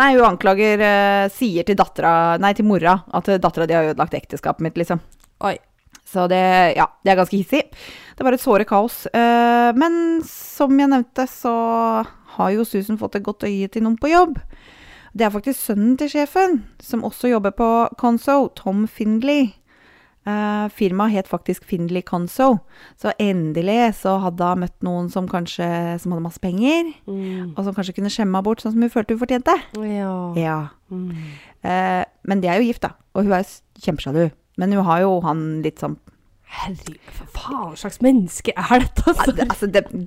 [0.00, 4.16] Nei hun anklager uh, Sier til dattera Nei, til mora at dattera di har ødelagt
[4.18, 5.02] ekteskapet mitt, liksom.
[5.46, 5.56] Oi.
[6.04, 6.42] Så det,
[6.76, 7.62] ja, det er ganske hissig.
[8.14, 9.04] Det var et såre kaos.
[9.14, 11.54] Uh, men som jeg nevnte, så
[12.36, 14.38] har jo Susan fått et godt øye til noen på jobb.
[15.14, 17.68] Det er faktisk sønnen til sjefen, som også jobber på
[18.00, 19.52] Conso, Tom Findley.
[20.26, 22.60] Eh, firmaet het faktisk Findley Conso,
[22.96, 25.66] så endelig så hadde hun møtt noen som kanskje
[26.00, 27.52] som hadde masse penger, Mm.
[27.58, 29.54] og som kanskje kunne skjemme henne bort sånn som hun følte hun fortjente.
[29.76, 30.32] Ja.
[30.40, 30.68] Ja.
[30.90, 31.10] Mm.
[31.64, 34.30] Uh, men de er jo gift, da, og hun er jo kjempesjalu.
[34.56, 35.98] Men hun har jo han litt sånn
[36.54, 39.02] Herregud, hva faen slags menneske er dette?
[39.06, 39.32] Ja, Altså?
[39.34, 40.06] det- Altså, de,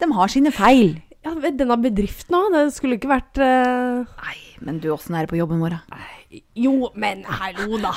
[0.00, 1.00] de har sine feil.
[1.24, 4.04] Ja, denne bedriften òg, det skulle ikke vært uh...
[4.22, 5.98] Nei, men du, åssen er det på jobben vår, da?
[6.54, 7.92] Jo, men hallo, da.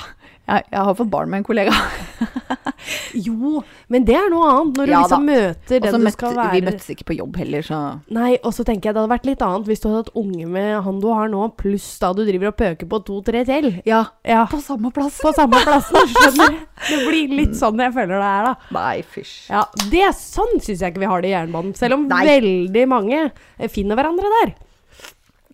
[0.50, 1.76] Jeg, jeg har fått barn med en kollega.
[3.14, 6.36] Jo, men det er noe annet når du Ja liksom møter den møtte, du skal
[6.38, 7.80] være vi møttes ikke på jobb heller, så
[8.14, 10.48] Nei, og så tenker jeg det hadde vært litt annet hvis du hadde hatt unge
[10.50, 13.70] med han du har nå, pluss da du driver og pøker på to-tre til.
[13.88, 15.20] Ja, Ja, på samme plass.
[15.22, 16.66] på samme plassen, skjønner du?
[16.90, 18.74] Det blir litt sånn jeg føler det er, da.
[18.80, 19.36] Nei, fysj.
[19.52, 19.62] Ja,
[19.94, 21.76] det er sånn syns jeg ikke vi har det i jernbanen.
[21.78, 22.24] Selv om Nei.
[22.26, 24.56] veldig mange eh, finner hverandre der.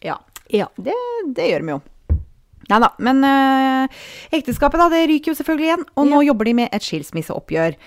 [0.07, 0.15] Ja,
[0.53, 0.95] ja det,
[1.35, 1.81] det gjør vi jo.
[2.67, 4.01] Nei da, men øh,
[4.35, 7.77] ekteskapet da, det ryker jo selvfølgelig igjen, og nå jobber de med et skilsmisseoppgjør.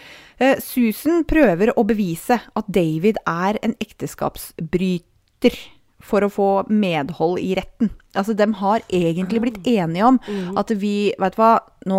[0.41, 5.59] Uh, Susan prøver å bevise at David er en ekteskapsbryter
[6.01, 7.93] for å få medhold i retten.
[8.19, 10.17] Altså, de har egentlig blitt enige om
[10.59, 11.51] at vi, vet du hva,
[11.87, 11.99] nå,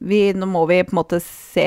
[0.00, 1.64] vi, nå må vi på en måte se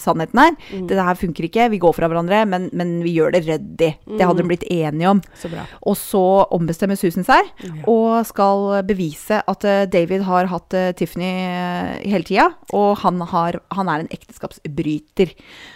[0.00, 0.54] sannheten her.
[0.88, 3.90] Det her funker ikke, vi går fra hverandre, men, men vi gjør det ryddig.
[4.08, 5.20] Det hadde de blitt enige om.
[5.38, 5.66] Så bra.
[5.86, 6.22] Og så
[6.56, 7.52] ombestemmer Susan seg
[7.90, 13.20] og skal bevise at eh, David har hatt eh, Tiffany eh, hele tida, og han,
[13.30, 15.34] har, han er en ekteskapsbryter.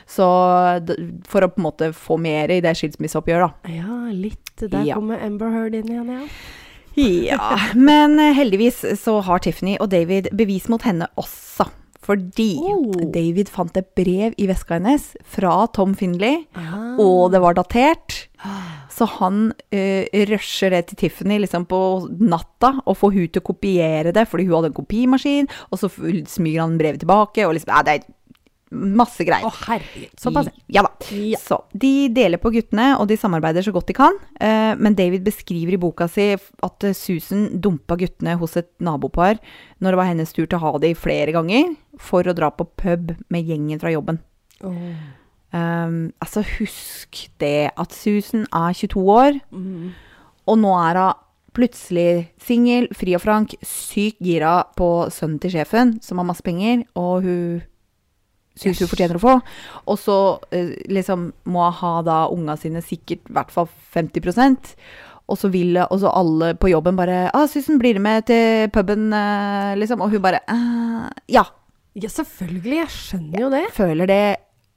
[0.09, 0.24] Så
[1.28, 3.76] for å på en måte få mer i det skilsmisseoppgjøret, da.
[3.76, 4.44] Ja, litt.
[4.59, 4.96] Der Ja.
[4.98, 6.24] kommer Amber Heard inn igjen, ja.
[6.98, 11.68] Ja, men eh, heldigvis så har Tiffany og David bevis mot henne også.
[12.08, 13.11] Fordi Oh.
[13.12, 16.94] David fant et brev i veska hennes fra Tom Findley, Ah.
[16.98, 18.28] og det var datert.
[18.98, 21.78] Så han uh, rusher det til Tiffany liksom på
[22.18, 25.90] natta og får hun til å kopiere det, fordi hun hadde en kopimaskin, og så
[25.92, 28.08] smyger han brevet tilbake, og liksom, det er
[28.70, 29.46] masse greier.
[29.48, 30.11] Å, herregud.
[30.20, 30.48] Såpass.
[30.68, 30.90] Ja da.
[31.14, 31.38] Ja.
[31.40, 34.18] Så de deler på guttene, og de samarbeider så godt de kan.
[34.40, 39.38] Eh, men David beskriver i boka si at eh, Susan dumpa guttene hos et nabopar
[39.81, 42.66] når det var hennes tur til å ha de flere ganger, for å dra på
[42.78, 44.18] pub med gjengen fra jobben.
[44.66, 44.74] Oh.
[45.54, 49.94] Um, altså, husk det at Susan er 22 år, Mm.
[50.46, 51.24] og nå er hun
[51.59, 56.85] plutselig singel, fri og frank, sykt gira på sønnen til sjefen, som har masse penger,
[56.94, 57.62] og hun
[58.59, 59.35] syns hun fortjener å få.
[59.88, 60.16] Og så
[60.55, 64.75] eh, liksom må hun ha da unga sine sikkert i hvert fall 50%
[65.29, 68.71] og så vil og så alle på jobben bare ah, 'Susan, blir du med til
[68.73, 70.01] puben?' eh, liksom.
[70.01, 71.51] Og hun bare «Eh, 'Ja.'
[71.99, 72.77] Ja, selvfølgelig.
[72.77, 73.64] Jeg skjønner jo det.
[73.75, 74.37] Føler det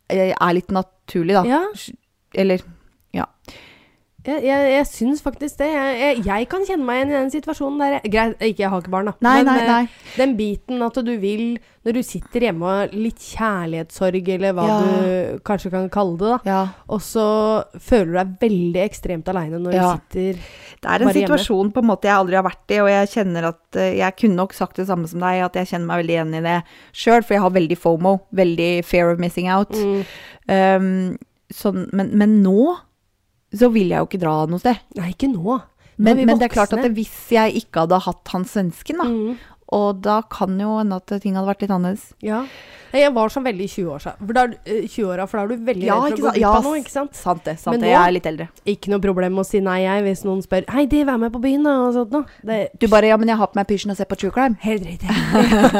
[0.09, 1.43] eh, er litt naturlig, da.
[1.45, 1.59] Ja.
[2.33, 2.63] Eller
[4.21, 5.67] Jeg, jeg, jeg syns faktisk det.
[5.73, 7.93] Jeg, jeg, jeg kan kjenne meg igjen i den situasjonen der.
[7.97, 9.13] jeg- Greit, ikke jeg har ikke barn, da.
[9.25, 9.87] Nei, Men nei, eh, nei.
[10.17, 14.75] den biten at du vil, når du sitter hjemme og litt kjærlighetssorg, eller hva Ja.
[14.81, 16.39] du kanskje kan kalle det, da.
[16.45, 16.67] Ja.
[16.87, 17.25] Og så
[17.81, 19.95] føler du deg veldig ekstremt aleine når Ja.
[19.95, 20.33] du sitter
[20.81, 21.27] Det er en Bare hjemme.
[21.27, 24.15] situasjon på en måte jeg aldri har vært i, og jeg kjenner at eh, Jeg
[24.17, 26.63] kunne nok sagt det samme som deg, at jeg kjenner meg veldig igjen i det
[26.93, 28.19] sjøl, for jeg har veldig FOMO.
[28.33, 29.71] Veldig fear of missing out.
[29.71, 30.05] mm,
[30.49, 31.17] Um,
[31.53, 32.77] sånn, men, men nå
[33.53, 34.79] så vil jeg jo ikke dra noe sted.
[34.97, 35.59] Nei, ikke nå.
[36.01, 39.07] Nå Men, men det er klart at hvis jeg ikke hadde hatt han svensken, da,
[39.11, 42.11] mm, og da kan jo hende at ting hadde vært litt annerledes.
[42.25, 42.43] Ja.
[42.91, 45.67] Jeg var sånn veldig i 20-åra, for, da er eh, 20-åra, for da er du
[45.69, 47.13] veldig Ja, redd for å gå ut på Ja, av noe, ikke sant?
[47.15, 47.53] Sant det.
[47.61, 47.91] sant Men det.
[47.93, 48.47] Jeg er litt eldre.
[48.67, 51.39] Ikke noe problem å si nei, jeg, hvis noen spør Hei, de, vær med på
[51.45, 52.27] byen, da, og sånt noe.
[52.43, 54.59] Det Du bare Ja, men jeg har på meg pysjen og ser på true crime.
[54.65, 55.07] Helt riktig.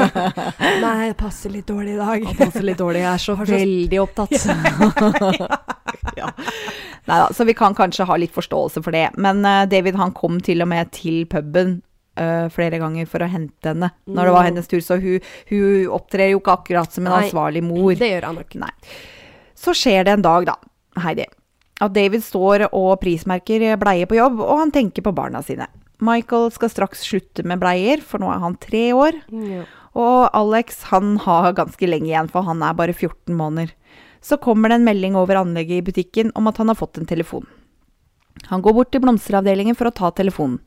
[0.85, 2.25] nei, det passer litt dårlig i dag.
[2.31, 3.03] Det passer litt dårlig.
[3.03, 4.31] Jeg er så veldig opptatt.
[6.21, 6.31] ja.
[7.11, 9.09] Neida, så vi kan kanskje ha litt forståelse for det.
[9.19, 11.81] Men uh, David han kom til og med til puben
[12.21, 14.81] eh, flere ganger for å hente henne når det var hennes tur.
[14.85, 17.25] Så hun, hun opptrer jo ikke akkurat som en Nei.
[17.25, 17.93] ansvarlig mor.
[17.97, 18.57] Det gjør han nok.
[18.61, 18.71] Nei.
[19.57, 20.55] Så skjer det en dag, da,
[21.03, 21.27] Heidi,
[21.81, 25.67] at David står og prismerker bleie på jobb, og han tenker på barna sine.
[26.01, 29.19] Michael skal straks slutte med bleier, for nå er han tre år.
[29.29, 29.67] Ja.
[29.97, 33.73] Og Alex han har ganske lenge igjen, for han er bare 14 måneder.
[34.21, 37.09] Så kommer det en melding over anlegget i butikken om at han har fått en
[37.09, 37.45] telefon.
[38.49, 40.59] Han går bort til blomsteravdelingen for å ta telefonen.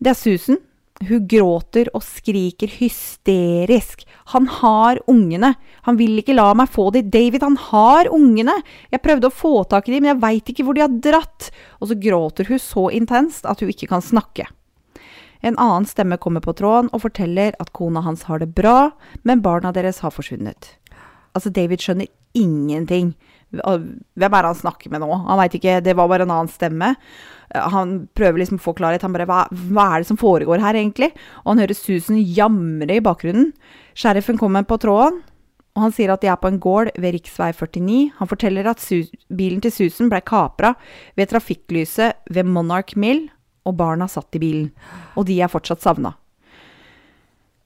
[0.00, 0.60] Det er Susan.
[1.08, 4.02] Hun gråter og skriker hysterisk.
[4.34, 5.54] Han har ungene.
[5.88, 7.00] Han vil ikke la meg få de.
[7.00, 8.58] David, han har ungene.
[8.92, 11.48] Jeg prøvde å få tak i de, men jeg veit ikke hvor de har dratt.
[11.80, 14.44] Og så gråter hun så intenst at hun ikke kan snakke.
[15.40, 18.90] En annen stemme kommer på tråden og forteller at kona hans har det bra,
[19.24, 20.74] men barna deres har forsvunnet.
[21.32, 23.14] Altså, David skjønner ingenting.
[23.50, 25.10] Hvem er det han snakker med nå?
[25.26, 26.92] Han veit ikke, det var bare en annen stemme.
[27.50, 29.02] Han prøver liksom å få klarhet.
[29.02, 31.10] Han bare hva, hva er det som foregår her, egentlig?
[31.42, 33.50] Og han hører Susan jamre i bakgrunnen.
[33.98, 35.18] Sheriffen kommer på tråden,
[35.74, 37.34] og han sier at de er på en gård ved rv.
[37.58, 37.98] 49.
[38.20, 38.86] Han forteller at
[39.34, 40.76] bilen til Susan ble kapra
[41.18, 43.26] ved trafikklyset ved Monarch Mill,
[43.66, 44.70] og barna satt i bilen.
[45.18, 46.14] Og de er fortsatt savna.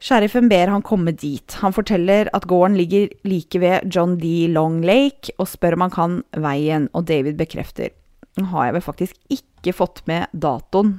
[0.04, 1.56] Sheriffen ber han komme dit.
[1.62, 4.46] Han forteller at gården ligger like ved John D.
[4.52, 7.94] Long Lake, og spør om han kan veien, og David bekrefter.
[8.36, 10.96] Nå har jeg vel faktisk ikke fått med datoen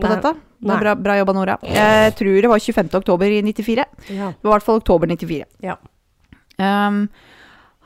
[0.00, 0.16] på Nei.
[0.16, 0.32] dette.
[0.60, 1.56] Det bra, bra jobba, Nora.
[1.64, 2.90] Jeg tror det var 25.
[2.98, 3.84] oktober i 94.
[4.10, 4.32] Ja.
[4.32, 5.44] Det var i hvert fall oktober 94.
[5.64, 5.76] Ja.
[6.60, 7.04] Um,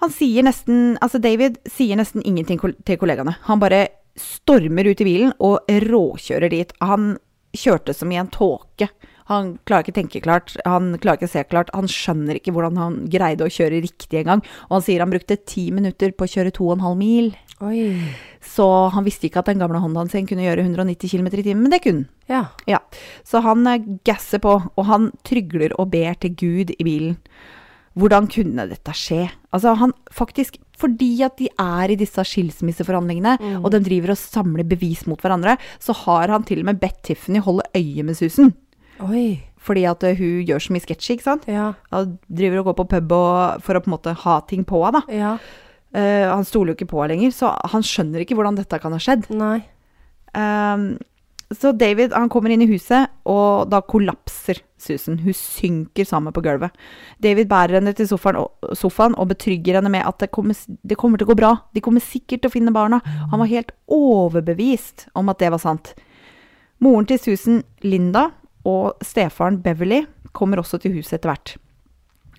[0.02, 3.36] han sier nesten Altså, David sier nesten ingenting til kollegaene.
[3.46, 3.86] Han bare
[4.18, 6.74] stormer ut i bilen og råkjører dit.
[6.82, 7.16] Han
[7.54, 8.88] kjørte som i en tåke.
[9.30, 11.72] Han klarer ikke tenke klart, han klarer ikke se klart.
[11.76, 14.44] Han skjønner ikke hvordan han greide å kjøre riktig engang.
[14.68, 17.32] Og han sier han brukte ti minutter på å kjøre to og en halv mil.
[17.64, 17.94] Oi.
[18.44, 21.64] Så han visste ikke at den gamle Hondaen sin kunne gjøre 190 km i timen,
[21.64, 22.08] men det kunne.
[22.28, 22.46] Ja.
[22.68, 22.80] Ja,
[23.24, 27.18] så han eh, gasser på, og han trygler og ber til Gud i bilen.
[27.94, 29.28] Hvordan kunne dette skje?
[29.54, 34.66] Altså, han faktisk Fordi at de er i disse skilsmisseforhandlingene, og de driver og samler
[34.66, 38.50] bevis mot hverandre, så har han til og med bedt Tiffany holde øye med Susan.
[39.02, 39.42] Oi.
[39.64, 41.46] Fordi at eh, hun gjør så mye sketsj, ikke sant?
[41.50, 41.70] Ja.
[41.94, 44.82] Han driver og går på pub og, for å på en måte ha ting på
[44.84, 45.16] henne, da.
[45.22, 45.36] Ja.
[45.94, 48.92] Uh, han stoler jo ikke på henne lenger, så han skjønner ikke hvordan dette kan
[48.92, 49.28] ha skjedd.
[49.38, 49.60] Nei.
[50.34, 50.96] Um,
[51.54, 55.20] så David han kommer inn i huset, og da kollapser Susan.
[55.22, 56.74] Hun synker sammen på gulvet.
[57.22, 60.98] David bærer henne til sofaen og, sofaen og betrygger henne med at det kommer, det
[61.00, 61.52] kommer til å gå bra.
[61.76, 63.00] De kommer sikkert til å finne barna.
[63.30, 65.94] Han var helt overbevist om at det var sant.
[66.84, 68.32] Moren til Susan, Linda,
[68.64, 71.56] og stefaren Beverly kommer også til huset etter hvert.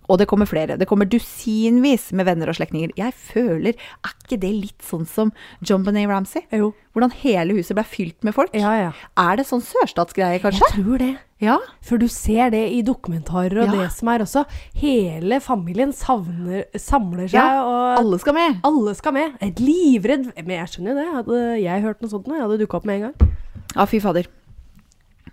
[0.07, 0.75] Og det kommer flere.
[0.77, 2.91] Det kommer dusinvis med venner og slektninger.
[2.93, 3.73] Jeg føler,
[4.05, 5.31] er ikke det litt sånn som
[5.65, 6.43] John Benet Ramsey?
[6.53, 6.75] Jo.
[6.93, 8.53] Hvordan hele huset ble fylt med folk?
[8.53, 8.91] Ja, ja.
[9.17, 10.61] Er det sånn sørstatsgreie, kanskje?
[10.69, 11.09] Jeg tror det.
[11.41, 11.57] Ja.
[11.81, 13.81] For du ser det i dokumentarer og Ja.
[13.81, 14.45] det som er også.
[14.77, 18.61] Hele familien savner, samler seg, Ja, og Alle skal med.
[18.63, 19.33] alle skal med.
[19.41, 20.29] Er livredd.
[20.37, 21.13] Men jeg skjønner jo det.
[21.17, 23.31] Hadde jeg hørt noe sånt nå, jeg hadde dukka opp med en gang.
[23.75, 24.27] Ja, fy fader.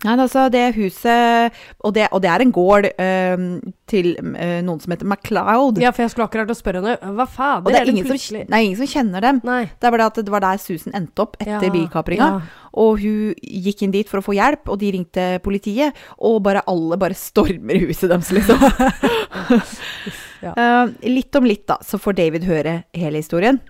[0.01, 1.53] Nei, altså, det huset
[1.85, 3.43] Og det, og det er en gård øhm,
[3.87, 5.77] til øh, noen som heter MacLeod.
[5.79, 8.07] Ja, for jeg skulle akkurat å spørre henne Hva fader og det er, det ingen
[8.07, 8.41] som, plutselig?
[8.49, 9.39] det er ingen som kjenner dem.
[9.45, 9.61] Nei.
[9.69, 12.29] Det er bare at det var der Susan endte opp etter Ja, bilkapringa.
[12.33, 12.67] ja.
[12.83, 15.93] Og hun gikk inn dit for å få hjelp, og de ringte politiet.
[16.17, 18.57] Og bare alle bare stormer huset deres, liksom.
[20.43, 20.51] Ja.
[20.57, 23.61] uh, litt om litt, da, så får David høre hele historien.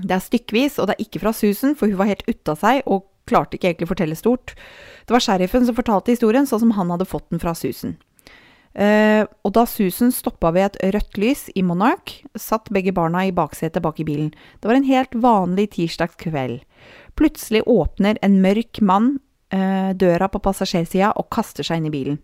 [0.00, 2.56] Det er stykkevis, og det er ikke fra Susan, for hun var helt ute av
[2.62, 4.54] seg og klarte ikke egentlig å fortelle stort.
[5.06, 7.96] Det var sheriffen som fortalte historien sånn som han hadde fått den fra Susan.
[8.70, 13.34] Uh, og da Susan stoppa ved et rødt lys i Monarch, satt begge barna i
[13.34, 14.30] baksetet bak i bilen.
[14.62, 16.60] Det var en helt vanlig tirsdagskveld.
[17.18, 19.16] Plutselig åpner en mørk mann
[19.54, 22.20] uh, døra på passasjersida og kaster seg inn i bilen.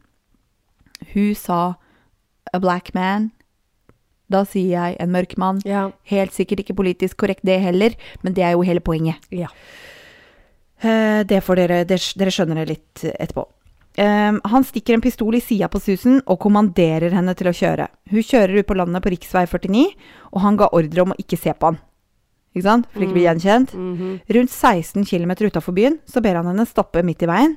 [1.12, 1.74] Hun sa
[2.52, 3.32] 'a black man'.
[4.30, 5.66] Da sier jeg 'en mørk mann'.
[5.66, 5.90] Ja.
[6.04, 7.90] Helt sikkert ikke politisk korrekt det heller,
[8.22, 9.18] men det er jo hele poenget.
[9.30, 9.48] ja.
[10.80, 13.46] Eh, det får dere, dere, skjønner det litt etterpå.
[13.96, 17.88] Eh, han stikker en pistol i sida på Susan og kommanderer henne til å kjøre.
[18.12, 19.46] Hun kjører ut på landet på rv.
[19.48, 19.86] 49,
[20.32, 21.80] og han ga ordre om å ikke se på han.
[22.56, 22.88] Ikke sant?
[22.92, 23.72] For ikke bli gjenkjent.
[23.76, 24.20] Mhm.
[24.32, 27.56] Rundt 16 km utafor byen så ber han henne stoppe midt i veien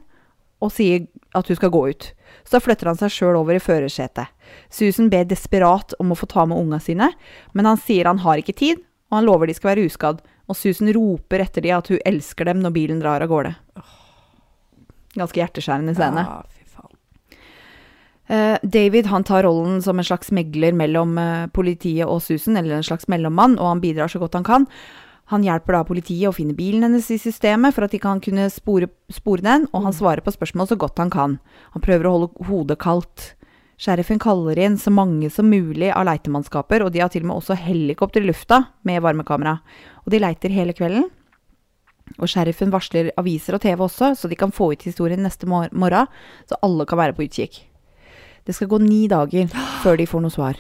[0.60, 2.12] og sier at hun skal gå ut.
[2.44, 4.28] Så da flytter han seg sjøl over i førersetet.
[4.70, 7.14] Susan ber desperat om å få ta med unga sine,
[7.54, 10.20] men han sier han har ikke tid, og han lover de skal være uskadd.
[10.50, 13.54] Og Susan roper etter de at hun elsker dem når bilen drar av gårde.
[15.18, 16.24] Ganske hjerteskjærende scene.
[16.26, 16.96] Ja, fy faen.
[18.30, 22.80] Eh, David han tar rollen som en slags megler mellom eh, politiet og Susan, eller
[22.80, 24.68] en slags mellommann, og han bidrar så godt han kan.
[25.30, 28.48] Han hjelper da politiet å finne bilen hennes i systemet for at de kan kunne
[28.50, 31.36] spore, spore den, og han svarer på spørsmål så godt han kan.
[31.76, 33.34] Han prøver å holde hodet kaldt.
[33.80, 37.40] Sheriffen kaller inn så mange som mulig av leitemannskaper, og de har til og med
[37.40, 39.54] også helikopter i lufta med varmekamera.
[40.04, 41.06] Og de leiter hele kvelden.
[42.20, 45.70] Og sheriffen varsler aviser og TV også, så de kan få ut historien neste mor
[45.72, 46.10] morgen,
[46.50, 47.62] så alle kan være på utkikk.
[48.50, 49.48] Det skal gå ni dager
[49.84, 50.60] før de får noe svar.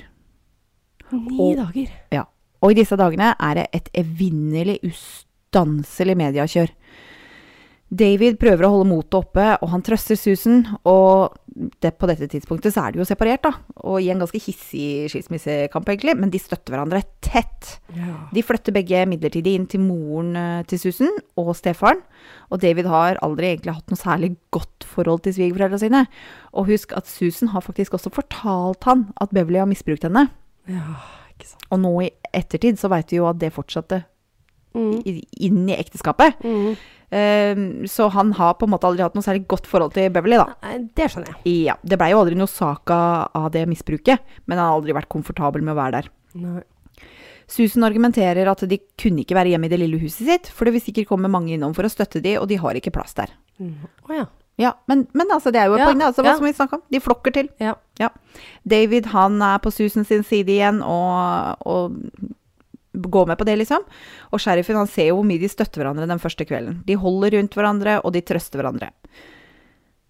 [1.11, 1.91] Ni Og- dager.
[2.13, 2.23] Ja.
[2.61, 6.71] Og i disse dagene er det et evinnelig, ustanselig mediekjør.
[7.89, 10.59] David prøver å holde motet oppe, og han trøster Susan.
[10.85, 11.33] Og
[11.81, 13.51] det, på dette tidspunktet så er de jo separert, da.
[13.89, 16.13] Og i en ganske hissig skilsmissekamp, egentlig.
[16.19, 17.71] Men de støtter hverandre tett.
[17.97, 18.27] Ja.
[18.35, 21.09] De flytter begge midlertidig inn til moren eh, til Susan
[21.41, 22.03] og stefaren.
[22.53, 26.03] Og David har aldri egentlig hatt noe særlig godt forhold til svigerforeldrene sine.
[26.53, 30.27] Og husk at Susan har faktisk også fortalt han at Beverly har misbrukt henne.
[30.69, 30.93] ja,
[31.33, 31.65] ikke sant.
[31.73, 34.03] Og nå i ettertid så veit vi jo at det fortsatte
[34.69, 34.99] Mm.
[35.41, 36.35] inn i ekteskapet.
[36.45, 36.75] Mm.
[37.11, 40.37] Ehm, så han har på en måte aldri hatt noe særlig godt forhold til Beverly,
[40.37, 40.75] da.
[40.95, 41.55] Det skjønner jeg.
[41.69, 45.09] Ja, Det blei jo aldri noe sak av det misbruket, men han har aldri vært
[45.09, 46.11] komfortabel med å være der.
[46.39, 46.61] Nei.
[47.49, 50.75] Susan argumenterer at de kunne ikke være hjemme i det lille huset sitt, for det
[50.75, 53.33] vil sikkert komme mange innom for å støtte de, og de har ikke plass der.
[53.57, 53.87] Mm.
[54.05, 54.27] Oh, ja.
[54.59, 56.01] Ja, men, men altså, det er jo et Ja, poeng.
[56.03, 56.37] Altså, hva ja.
[56.37, 56.81] som vi snakket om.
[56.91, 57.47] De flokker til.
[57.63, 58.09] Ja.
[58.67, 61.95] David han er på Susan sin side igjen og, og
[62.93, 63.83] går med på det, liksom.
[64.33, 66.79] Og sheriffen han ser jo hvor mye de støtter hverandre den første kvelden.
[66.87, 68.89] De holder rundt hverandre, og de trøster hverandre.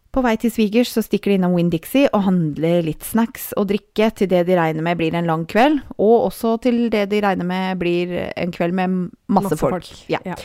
[0.09, 3.67] På vei til svigers så stikker de innom Winn Dixie og handler litt snacks og
[3.69, 7.19] drikke til det de regner med blir en lang kveld, og også til det de
[7.21, 8.95] regner med blir en kveld med
[9.29, 9.91] masse, folk.
[10.09, 10.21] Ja.
[10.25, 10.39] Ja.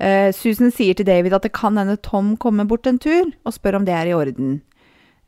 [0.00, 3.52] Uh, Susan sier til David at det kan hende Tom kommer bort en tur, og
[3.52, 4.62] spør om det er i orden.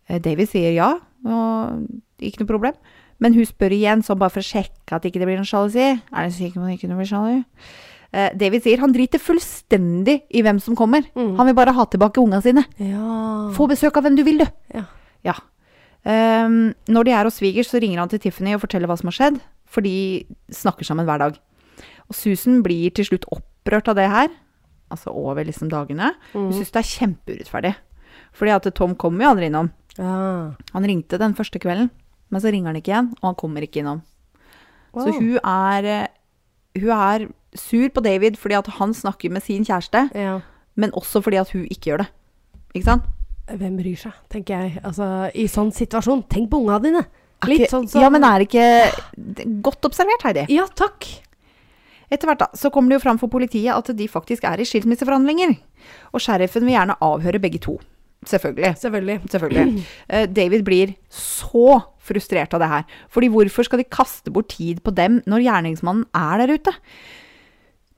[0.09, 0.95] Uh, David sier ja,
[1.29, 1.85] og
[2.25, 2.81] ikke noe problem.
[3.23, 5.85] Men hun spør igjen, sånn bare for å sjekke at ikke det blir noe sjalusi.
[6.11, 7.37] Er du sikker på at det ikke blir sjalu?
[8.13, 11.07] Uh, David sier han driter fullstendig i hvem som kommer.
[11.17, 11.37] Mm.
[11.39, 12.65] Han vil bare ha tilbake ungene sine.
[12.83, 13.49] Ja.
[13.57, 14.47] Få besøk av hvem du vil, du.
[14.75, 14.85] Ja.
[15.25, 15.37] Ja.
[16.05, 19.09] Um, når de er hos svigers, så ringer han til Tiffany og forteller hva som
[19.13, 19.39] har skjedd,
[19.71, 19.95] for de
[20.53, 21.39] snakker sammen hver dag.
[22.11, 24.29] Og Susan blir til slutt opprørt av det her,
[24.93, 26.11] altså over liksom dagene.
[26.35, 26.53] Hun Mm.
[26.59, 27.75] syns det er kjempeurettferdig.
[28.35, 29.71] Fordi at Tom kommer jo aldri innom.
[29.97, 30.53] Ja.
[30.75, 31.91] Han ringte den første kvelden,
[32.33, 34.01] men så ringer han ikke igjen, og han kommer ikke innom.
[34.97, 36.09] Så hun er,
[36.81, 40.39] hun er sur på David fordi at han snakker med sin kjæreste, Ja.
[40.77, 42.09] men også fordi at hun ikke gjør det.
[42.75, 43.05] Ikke sant?
[43.53, 44.81] Hvem bryr seg, tenker jeg.
[44.85, 47.05] Altså, I sånn situasjon, tenk på unga dine.
[47.45, 50.45] Litt sånn som Ja, men er det ikke Godt observert, Heidi.
[50.55, 51.05] Ja, takk.
[52.13, 54.67] Etter hvert da, så kommer det jo fram for politiet at de faktisk er i
[54.69, 55.57] skilsmisseforhandlinger.
[56.15, 57.79] Og sheriffen vil gjerne avhøre begge to.
[58.29, 58.75] Selvfølgelig.
[58.79, 59.17] Selvfølgelig.
[59.31, 59.87] Selvfølgelig.
[60.07, 62.87] Uh, David blir så frustrert av det her.
[63.13, 66.75] Fordi hvorfor skal de kaste bort tid på dem når gjerningsmannen er der ute?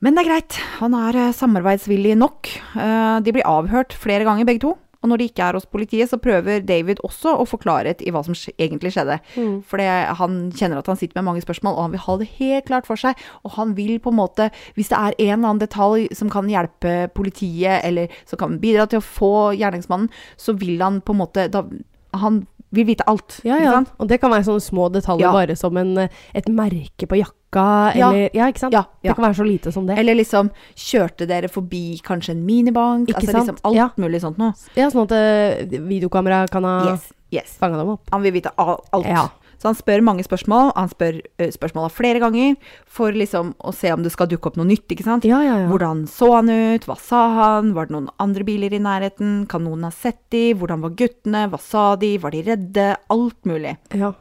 [0.05, 0.57] Men det er greit.
[0.83, 2.51] Han er eh, samarbeidsvillig nok.
[2.77, 4.75] Uh, De blir avhørt flere ganger, begge to.
[5.05, 8.13] Og når de ikke er hos politiet, så prøver David også å få klarhet i
[8.15, 9.19] hva som egentlig skjedde.
[9.37, 9.59] Mm.
[9.69, 9.83] For
[10.21, 12.89] han kjenner at han sitter med mange spørsmål, og han vil ha det helt klart
[12.89, 13.21] for seg.
[13.45, 16.49] Og han vil på en måte, hvis det er en eller annen detalj som kan
[16.49, 20.09] hjelpe politiet, eller som kan bidra til å få gjerningsmannen,
[20.41, 21.67] så vil han på en måte da,
[22.15, 23.41] Han vil vite alt.
[23.47, 23.79] Ja, ja.
[23.99, 25.33] Og det kan være sånne små detaljer, Ja.
[25.33, 28.11] bare som en, eh, et merke på jakka, Ja.
[28.11, 28.73] eller Ja, ikke sant?
[29.03, 29.99] Det kan være så lite som det.
[29.99, 33.09] Eller liksom Kjørte dere forbi kanskje en minibank?
[33.09, 33.49] Ikke altså sant?
[33.63, 34.53] liksom alt mulig sånt noe.
[34.77, 37.13] Ja, sånn at uh, videokamera kan ha Yes.
[37.33, 37.57] Yes.
[37.59, 38.09] fanga dem opp.
[38.13, 39.07] Han vil vite al- alt.
[39.07, 39.29] Ja.
[39.65, 40.75] Så han spør mange spørsmål.
[40.77, 44.59] Han spør uh, spørsmåla flere ganger for liksom å se om det skal dukke opp
[44.61, 44.85] noe nytt.
[44.93, 45.25] ikke sant?
[45.25, 45.71] Ja, ja, ja.
[45.71, 46.85] Hvordan så han ut?
[46.85, 47.71] Hva sa han?
[47.73, 49.47] Var det noen andre biler i nærheten?
[49.49, 50.51] Kan noen ha sett de?
[50.53, 51.47] Hvordan var guttene?
[51.49, 52.13] Hva sa de?
[52.21, 52.87] Var de redde?
[53.17, 53.79] Alt mulig.
[53.97, 54.13] ja.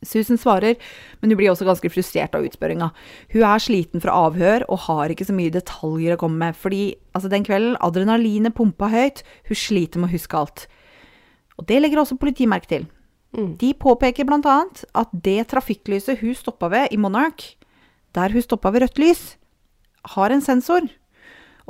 [0.00, 0.78] Susan svarer,
[1.20, 2.86] men hun blir også ganske frustrert av utspørringa.
[3.34, 6.94] Hun er sliten fra avhør og har ikke så mye detaljer å komme med, fordi
[7.12, 10.64] altså, den kvelden adrenalinet pumpa høyt, hun sliter med å huske alt.
[11.60, 12.88] Og det legger også politiet merke til.
[13.36, 13.52] Mm.
[13.60, 14.56] De påpeker bl.a.
[15.02, 17.54] at det trafikklyset hun stoppa ved i Monarch,
[18.14, 19.22] der hun stoppa ved rødt lys,
[20.16, 20.88] har en sensor.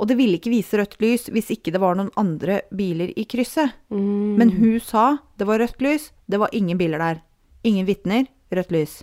[0.01, 3.27] Og det ville ikke vise rødt lys hvis ikke det var noen andre biler i
[3.29, 3.75] krysset.
[3.93, 4.39] Mm.
[4.39, 7.21] Men hun sa det var rødt lys, det var ingen biler der.
[7.67, 9.01] Ingen vitner, rødt lys.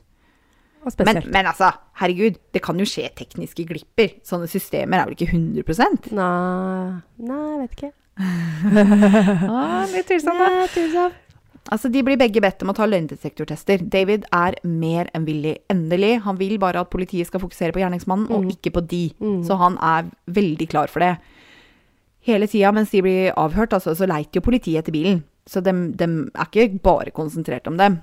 [1.04, 4.14] Men, men altså, herregud, det kan jo skje tekniske glipper.
[4.26, 7.92] Sånne systemer er vel ikke 100 Nei, nei, jeg vet ikke.
[9.52, 10.68] ah, Litt tvilsomt, da.
[10.72, 11.24] Tvilsomt.
[11.70, 13.82] Altså, De blir begge bedt om å ta løgndetektortester.
[13.92, 15.58] David er mer enn villig.
[15.68, 16.22] Endelig.
[16.24, 18.50] Han vil bare at politiet skal fokusere på gjerningsmannen, og Mm.
[18.56, 19.12] ikke på de.
[19.20, 19.42] Mm.
[19.44, 21.18] Så han er veldig klar for det.
[22.26, 25.24] Hele tida mens de blir avhørt, altså, så leiter jo politiet etter bilen.
[25.46, 28.02] Så de, er ikke bare konsentrert om dem.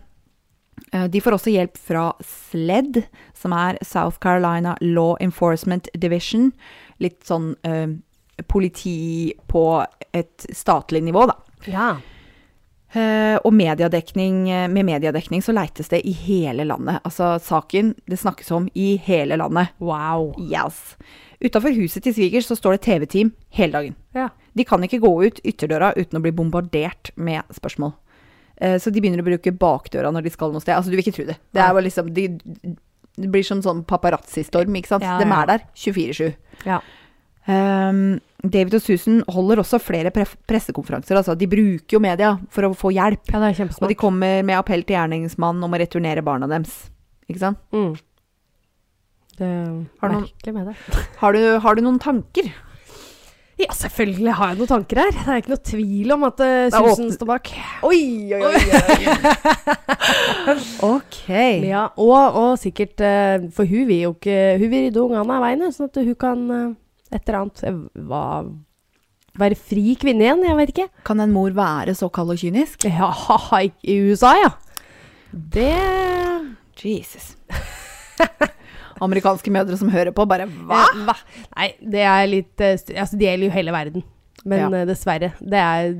[0.93, 3.03] Eh, De får også hjelp fra SLED,
[3.33, 6.51] som er South Carolina Law Enforcement Division.
[6.99, 7.87] Litt sånn eh,
[8.47, 11.35] politi på et statlig nivå, da.
[11.67, 11.97] Ja.
[12.95, 17.01] Eh, og mediedekning, eh, med mediedekning så leites det i hele landet.
[17.03, 19.73] Altså saken det snakkes om i hele landet.
[19.83, 20.31] Wow.
[20.39, 20.95] Yes.
[21.43, 23.95] Utafor huset til svigers så står det TV-team hele dagen.
[24.15, 24.29] Ja.
[24.53, 27.93] De kan ikke gå ut ytterdøra uten å bli bombardert med spørsmål.
[28.57, 30.77] Eh, så de begynner å bruke bakdøra når de skal noe sted.
[30.77, 31.39] Altså, du vil ikke tro det.
[31.51, 32.29] Det, er bare liksom, de,
[33.19, 35.03] det blir som sånn paparazzi-storm, ikke sant.
[35.03, 36.31] Ja, De er der 24-7.
[36.63, 36.79] Ja.
[37.45, 37.99] Um,
[38.41, 41.17] David og Susan holder også flere pre pressekonferanser.
[41.19, 43.31] Altså, de bruker jo media for å få hjelp.
[43.33, 46.89] ja, det Og de kommer med appell til gjerningsmannen om å returnere barna deres.
[47.29, 47.57] Ikke sant?
[47.73, 47.95] Mm.
[49.35, 49.65] Det er
[50.01, 50.75] Har noen- merkelig med det.
[51.21, 52.53] Har du, har du noen tanker?
[53.55, 55.11] Ja, selvfølgelig har jeg noen tanker her.
[55.15, 57.51] Det er ikke noe tvil om at uh, Susan står bak.
[57.87, 59.05] Oi, oi, oi.
[60.95, 61.19] ok.
[61.63, 65.45] Ja, og, og sikkert uh, For hun vil jo ikke Hun vil rydde ungene av
[65.45, 66.65] veien, sånn at hun kan eh,
[67.11, 68.23] et eller annet hva,
[69.35, 70.85] Være fri kvinne igjen, jeg vet ikke.
[71.03, 72.85] Kan en mor være så kald og kynisk?
[72.89, 73.09] Ja,
[73.59, 74.51] i i USA, ja.
[75.33, 75.67] Det
[76.79, 77.33] Jesus.
[79.03, 80.85] Amerikanske mødre som hører på, bare hva?
[80.87, 81.15] Eh, hva?
[81.57, 84.05] Nei, det er litt eh, Altså, det gjelder jo hele verden.
[84.45, 84.69] Men Ja.
[84.83, 85.33] eh, dessverre.
[85.41, 85.91] Det er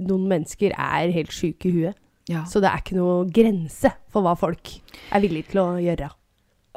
[0.00, 1.98] Noen mennesker er helt syke i huet.
[2.30, 2.44] Ja.
[2.48, 4.70] Så det er ikke noe grense for hva folk
[5.12, 6.08] er villige til å gjøre.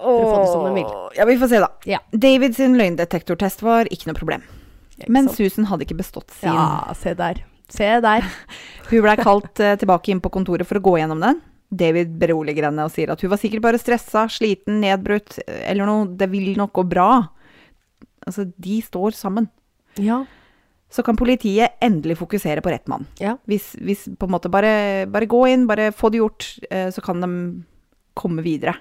[0.03, 0.91] Å få det som de vil.
[1.17, 1.71] Ja, vi får se, da.
[1.89, 2.01] Ja.
[2.11, 4.45] David sin løgndetektortest var ikke noe problem.
[4.97, 5.39] Ikke Men sant?
[5.39, 6.51] Susan hadde ikke bestått sin.
[6.51, 7.41] Ja, se der.
[7.73, 8.27] Se der.
[8.91, 11.41] Hun blei kalt uh, tilbake inn på kontoret for å gå gjennom den.
[11.73, 16.05] David beroliger henne og sier at hun var sikkert bare stressa, sliten, nedbrutt eller noe.
[16.19, 17.07] Det vil nok gå bra.
[18.27, 19.47] Altså, de står sammen.
[19.97, 20.19] Ja.
[20.93, 23.07] Så kan politiet endelig fokusere på rett mann.
[23.17, 23.39] Ja.
[23.49, 27.01] Hvis, hvis på en måte bare, bare gå inn, bare få det gjort, eh, så
[27.01, 27.31] kan de
[28.13, 28.75] komme videre.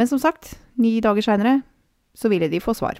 [0.00, 1.58] Men som sagt, ni dager seinere
[2.16, 2.96] så ville de få svar.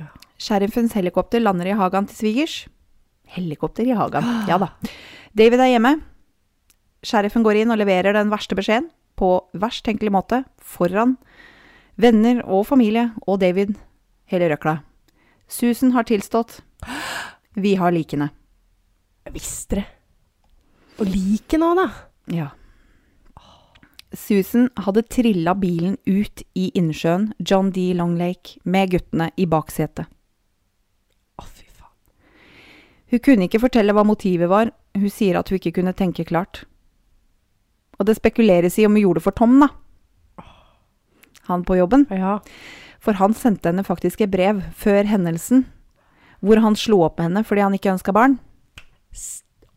[0.00, 0.08] Ja.
[0.34, 2.56] Sheriffens helikopter lander i hagen til svigers.
[3.30, 4.72] Helikopter i hagen, ja da.
[5.38, 5.92] David er hjemme.
[7.06, 9.30] Sheriffen går inn og leverer den verste beskjeden på
[9.62, 11.14] verst tenkelig måte foran
[11.98, 13.76] venner og familie og David,
[14.30, 14.80] hele røkla.
[15.46, 16.60] Susan har tilstått.
[17.54, 18.32] Vi har likene.
[19.26, 19.88] Jeg visste det.
[20.98, 21.86] Og like nå, da.
[22.34, 22.50] Ja.
[24.18, 27.92] Susan hadde trilla bilen ut i innsjøen John D.
[27.94, 30.08] Longlake med guttene i baksetet.
[31.38, 31.94] Å, fy faen.
[33.12, 36.64] Hun kunne ikke fortelle hva motivet var, hun sier at hun ikke kunne tenke klart.
[37.98, 39.70] Og det spekuleres i om hun gjorde det for Tom, da.
[41.48, 42.04] Han på jobben.
[42.12, 42.38] Ja.
[43.00, 45.64] For han sendte henne faktisk et brev før hendelsen,
[46.44, 48.36] hvor han slo opp med henne fordi han ikke ønska barn.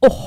[0.05, 0.25] Åh!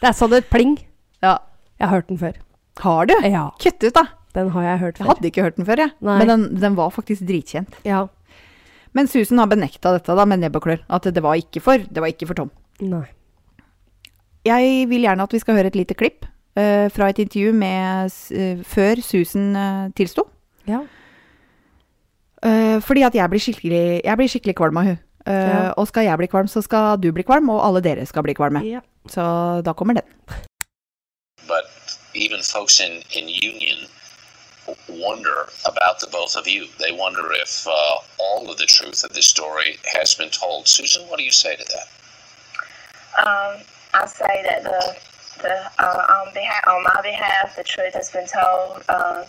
[0.00, 0.78] Der sa det et pling.
[1.20, 1.36] Ja.
[1.76, 2.38] Jeg har hørt den før.
[2.78, 3.14] Har du?
[3.26, 4.06] Ja, Kutt ut, da!
[4.34, 5.04] den har jeg hørt før.
[5.04, 5.90] Jeg hadde ikke hørt den før, jeg.
[6.06, 6.18] Nei.
[6.18, 7.74] Men den, den var faktisk dritkjent.
[7.84, 8.04] Ja.
[8.94, 10.84] Men Susan har benekta dette da, med nebb og klør.
[10.88, 12.50] At det var ikke for, det var ikke for Tom.
[12.80, 13.08] Nei.
[14.46, 16.24] Jeg vil gjerne at vi skal høre et lite klipp
[16.56, 20.24] uh, fra et intervju med, eh, før Susan uh, tilsto.
[20.70, 20.80] Ja.
[22.40, 24.98] Uh, fordi at jeg blir skikkelig, jeg blir skikkelig kvalm av hun.
[25.26, 25.72] Eh, Ja.
[25.76, 28.32] Og skal jeg bli kvalm, så skal du bli kvalm, og alle dere skal bli
[28.34, 28.62] kvalme.
[28.64, 28.80] ja.
[29.08, 29.22] Så
[29.64, 30.04] da kommer den.
[31.48, 31.79] but
[32.20, 33.86] even folks in, in union
[34.88, 36.66] wonder about the both of you.
[36.78, 40.68] They wonder if uh, all of the truth of this story has been told.
[40.68, 41.88] Susan, what do you say to that?
[43.18, 43.62] Um,
[43.94, 44.96] I say that the
[45.42, 48.84] the uh, on behalf on my behalf, the truth has been told.
[48.88, 49.24] Um,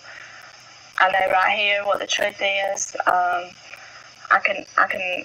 [1.00, 2.96] I know right here what the truth is.
[3.08, 3.50] Um,
[4.30, 5.24] I can I can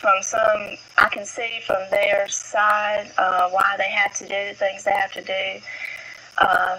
[0.00, 4.54] from some I can see from their side uh, why they have to do the
[4.54, 5.60] things they have to do.
[6.40, 6.78] Um,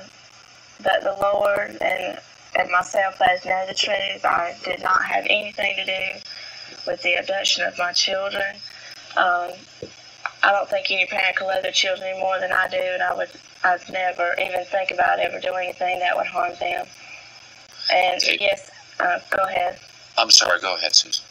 [0.83, 2.19] but the Lord and
[2.57, 4.25] and myself both know the truth.
[4.25, 6.19] I did not have anything to do
[6.85, 8.55] with the abduction of my children.
[9.15, 9.51] Um,
[10.43, 13.01] I don't think any parent can love their children any more than I do, and
[13.03, 13.29] I would,
[13.63, 16.87] I'd never even think about ever doing anything that would harm them.
[17.93, 18.37] And Okay.
[18.41, 19.79] yes, uh, go ahead.
[20.17, 21.23] I'm sorry, go ahead, Susan.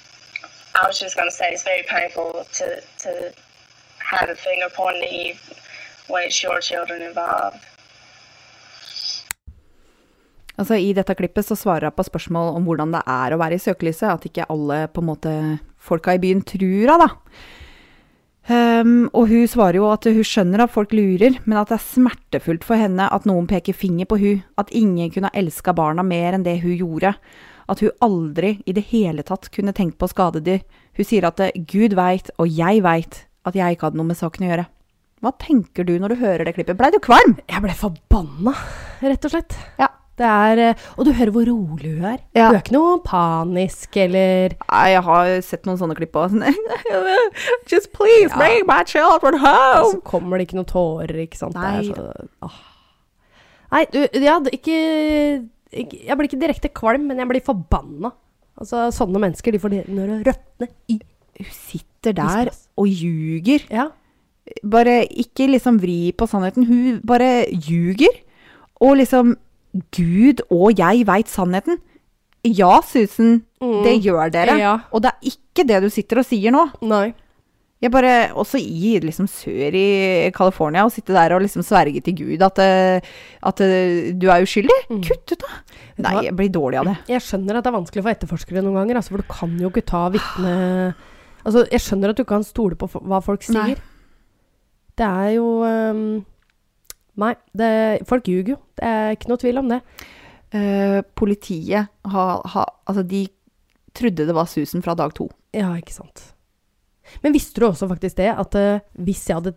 [0.75, 3.33] I was just going to say it's very painful to to
[3.99, 5.35] have a finger pointed at you
[6.07, 7.59] when it's your children involved.
[10.61, 13.57] Altså I dette klippet så svarer hun på spørsmål om hvordan det er å være
[13.57, 14.11] i søkelyset.
[14.13, 15.33] At ikke alle på en måte
[15.81, 17.09] folka i byen tror henne, da.
[18.51, 21.87] Ehm, og hun svarer jo at hun skjønner at folk lurer, men at det er
[21.87, 24.43] smertefullt for henne at noen peker finger på hun.
[24.61, 27.15] At ingen kunne ha elska barna mer enn det hun gjorde.
[27.71, 30.59] At hun aldri i det hele tatt kunne tenkt på å skade de.
[30.99, 34.19] Hun sier at det, Gud veit, og jeg veit, at jeg ikke hadde noe med
[34.19, 34.67] saken å gjøre.
[35.21, 36.79] Hva tenker du når du hører det klippet?
[36.81, 37.37] Blei du kvalm?
[37.45, 38.57] Jeg ble forbanna,
[39.05, 39.57] rett og slett.
[39.79, 39.93] Ja.
[40.21, 42.19] Det er eh, Og du hører hvor rolig hun er.
[42.37, 42.49] Ja.
[42.51, 46.35] Hun er ikke noe panisk eller Nei, jeg har sett noen sånne klipp òg.
[47.71, 48.37] Just please Ja.
[48.37, 49.81] bring my children home!
[49.85, 51.57] Og så kommer det ikke noen tårer, ikke sant.
[51.57, 52.11] Nei det så,
[52.47, 52.59] åh.
[53.71, 54.79] Nei, du, ja, ikke,
[55.71, 58.11] ikke Jeg blir ikke direkte kvalm, men jeg blir forbanna.
[58.61, 60.99] Altså, sånne mennesker, de fortjener å røtner i
[61.41, 63.63] Hun sitter der og ljuger.
[63.73, 63.87] Ja.
[64.67, 66.67] Bare ikke liksom vri på sannheten.
[66.69, 68.19] Hun bare ljuger.
[68.83, 69.37] Og liksom
[69.95, 71.81] Gud og jeg veit sannheten.
[72.47, 74.57] Ja, Susan, det gjør dere.
[74.59, 74.77] Ja.
[74.91, 76.71] Og det er ikke det du sitter og sier nå.
[76.89, 77.11] Nei.
[77.81, 82.17] Jeg bare, Også i liksom sør i California, å sitte der og liksom sverge til
[82.19, 83.07] Gud at, eh,
[83.49, 84.77] at eh, du er uskyldig.
[85.07, 85.63] Kutt ut, da!
[86.05, 86.97] Nei, jeg blir dårlig av det.
[87.09, 89.73] Jeg skjønner at det er vanskelig for etterforskere noen ganger, altså, for du kan jo
[89.73, 90.59] ikke ta vitne
[91.41, 93.79] Altså, jeg skjønner at du ikke kan stole på hva folk sier.
[93.81, 93.91] Nei.
[95.01, 96.03] Det er jo ehm,
[97.17, 97.71] Nei, det,
[98.09, 98.59] folk ljuger jo.
[98.79, 99.81] Det er ikke noe tvil om det.
[100.55, 103.27] Eh, politiet har ha, Altså, de
[103.95, 105.29] trodde det var Susan fra dag to.
[105.55, 106.35] Ja, ikke sant.
[107.23, 109.57] Men visste du også faktisk det, at uh, hvis jeg hadde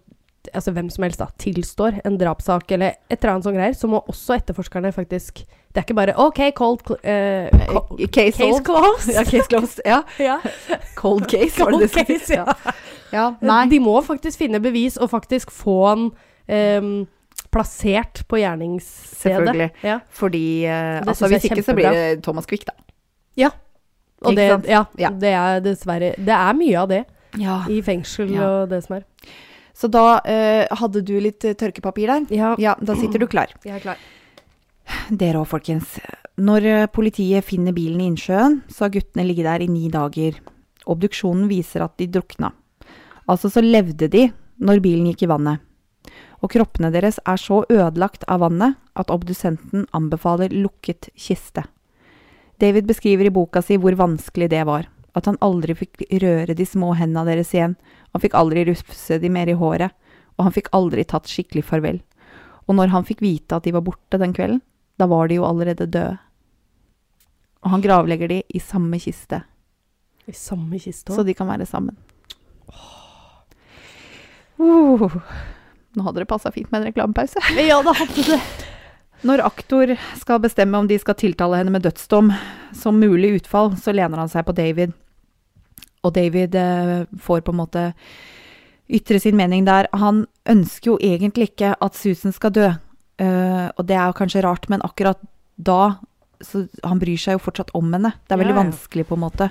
[0.54, 3.88] Altså hvem som helst da, tilstår en drapssak eller et eller annet sånt greier, så
[3.88, 7.48] må også etterforskerne faktisk Det er ikke bare OK, cold co- Eh,
[8.12, 9.14] Case Case, closed.
[9.14, 9.80] Ja, case closed.
[9.86, 10.02] Ja.
[10.20, 10.40] Ja.
[11.00, 12.74] Cold case, var det Cold det case, ja.
[13.14, 13.30] ja.
[13.40, 13.70] Nei.
[13.72, 16.10] De må faktisk finne bevis og faktisk få han
[16.52, 17.06] ehm,
[17.54, 19.22] plassert på gjerningsstedet.
[19.24, 19.70] Selvfølgelig.
[19.86, 20.00] Ja.
[20.10, 22.76] Fordi uh, altså, Hvis ikke så blir det Thomas Quick, da.
[23.40, 23.50] ja.
[24.24, 25.10] Og det, ja, Ja.
[25.12, 27.02] det er dessverre Det er mye av det
[27.42, 27.58] Ja.
[27.68, 29.04] i fengsel og det som er.
[29.76, 32.28] Så da uh, hadde du litt eh, tørkepapir der?
[32.32, 33.52] Ja, Ja, da sitter du klar.
[33.66, 33.98] jeg er klar.
[35.10, 35.98] Dere òg, folkens.
[36.38, 40.40] Når politiet finner bilen i innsjøen, så har guttene ligget der i ni dager.
[40.88, 42.52] Obduksjonen viser at de drukna.
[43.28, 44.28] Altså så levde de
[44.60, 45.60] når bilen gikk i vannet.
[46.44, 51.64] Og kroppene deres er så ødelagt av vannet at obdusenten anbefaler lukket kiste.
[52.60, 54.90] David beskriver i boka si hvor vanskelig det var.
[55.16, 57.78] At han aldri fikk røre de små hendene deres igjen.
[58.12, 59.96] Han fikk aldri rufse de mer i håret.
[60.38, 62.02] Og han fikk aldri tatt skikkelig farvel.
[62.68, 64.62] Og når han fikk vite at de var borte den kvelden,
[65.00, 66.18] da var de jo allerede døde.
[67.64, 69.44] Og han gravlegger de i samme kiste,
[70.28, 71.96] I samme kiste så de kan være sammen.
[74.60, 75.20] Uh,
[75.94, 77.42] nå hadde det passa fint med en reklamepause.
[77.70, 78.42] Ja, det hadde det.
[79.24, 82.34] Når aktor skal bestemme om de skal tiltale henne med dødsdom
[82.76, 84.92] som mulig utfall, så lener han seg på David.
[86.04, 87.86] Og David eh, får på en måte
[88.92, 89.88] ytre sin mening der.
[89.96, 92.68] Han ønsker jo egentlig ikke at Susan skal dø,
[93.24, 95.22] uh, og det er jo kanskje rart, men akkurat
[95.56, 96.00] da
[96.44, 98.10] så Han bryr seg jo fortsatt om henne.
[98.28, 98.64] Det er veldig Ja, ja.
[98.66, 99.46] vanskelig, på en måte.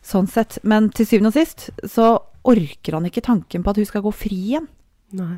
[0.00, 0.56] Sånn sett.
[0.64, 2.06] Men til syvende og sist så
[2.48, 4.70] orker han ikke tanken på at hun skal gå fri igjen.
[5.18, 5.36] Nei.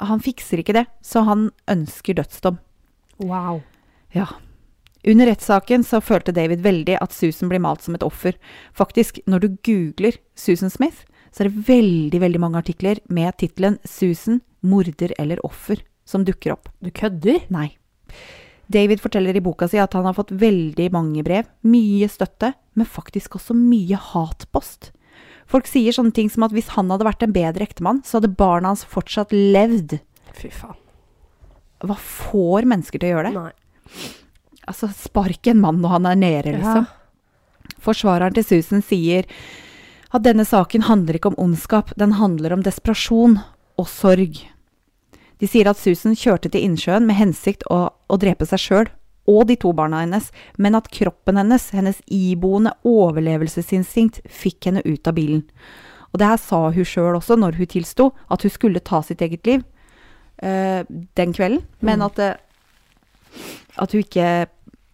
[0.00, 2.58] Han fikser ikke det, så han ønsker dødsdom.
[3.18, 3.62] Wow.
[4.14, 4.28] Ja.
[5.06, 8.36] Under rettssaken så følte David veldig at Susan blir malt som et offer.
[8.74, 13.78] Faktisk, når du googler Susan Smith, så er det veldig, veldig mange artikler med tittelen
[13.84, 16.68] 'Susan morder eller offer' som dukker opp.
[16.80, 17.44] Du kødder?
[17.52, 17.76] Nei.
[18.68, 22.86] David forteller i boka si at han har fått veldig mange brev, mye støtte, men
[22.86, 24.92] faktisk også mye hatpost.
[25.48, 28.34] Folk sier sånne ting som at hvis han hadde vært en bedre ektemann, så hadde
[28.36, 29.96] barna hans fortsatt levd.
[30.36, 30.76] Fy faen.
[31.84, 33.40] Hva får mennesker til å gjøre det?
[33.46, 34.08] Nei.
[34.68, 36.88] Altså, spark en mann når han er nede, liksom.
[37.84, 39.28] Forsvareren til Susan sier
[40.12, 43.38] at denne saken handler ikke om ondskap, den handler om desperasjon
[43.78, 44.42] og sorg.
[45.38, 48.90] De sier at Susan kjørte til innsjøen med hensikt å, å drepe seg sjøl
[49.28, 55.08] og de to barna hennes, men at kroppen hennes, hennes iboende overlevelsesinstinkt, fikk henne ut
[55.08, 55.44] av bilen.
[56.12, 59.20] Og det her sa hun sjøl også når hun tilsto at hun skulle ta sitt
[59.24, 59.64] eget liv
[60.40, 62.30] eh, den kvelden, men at, det,
[63.76, 64.30] at hun ikke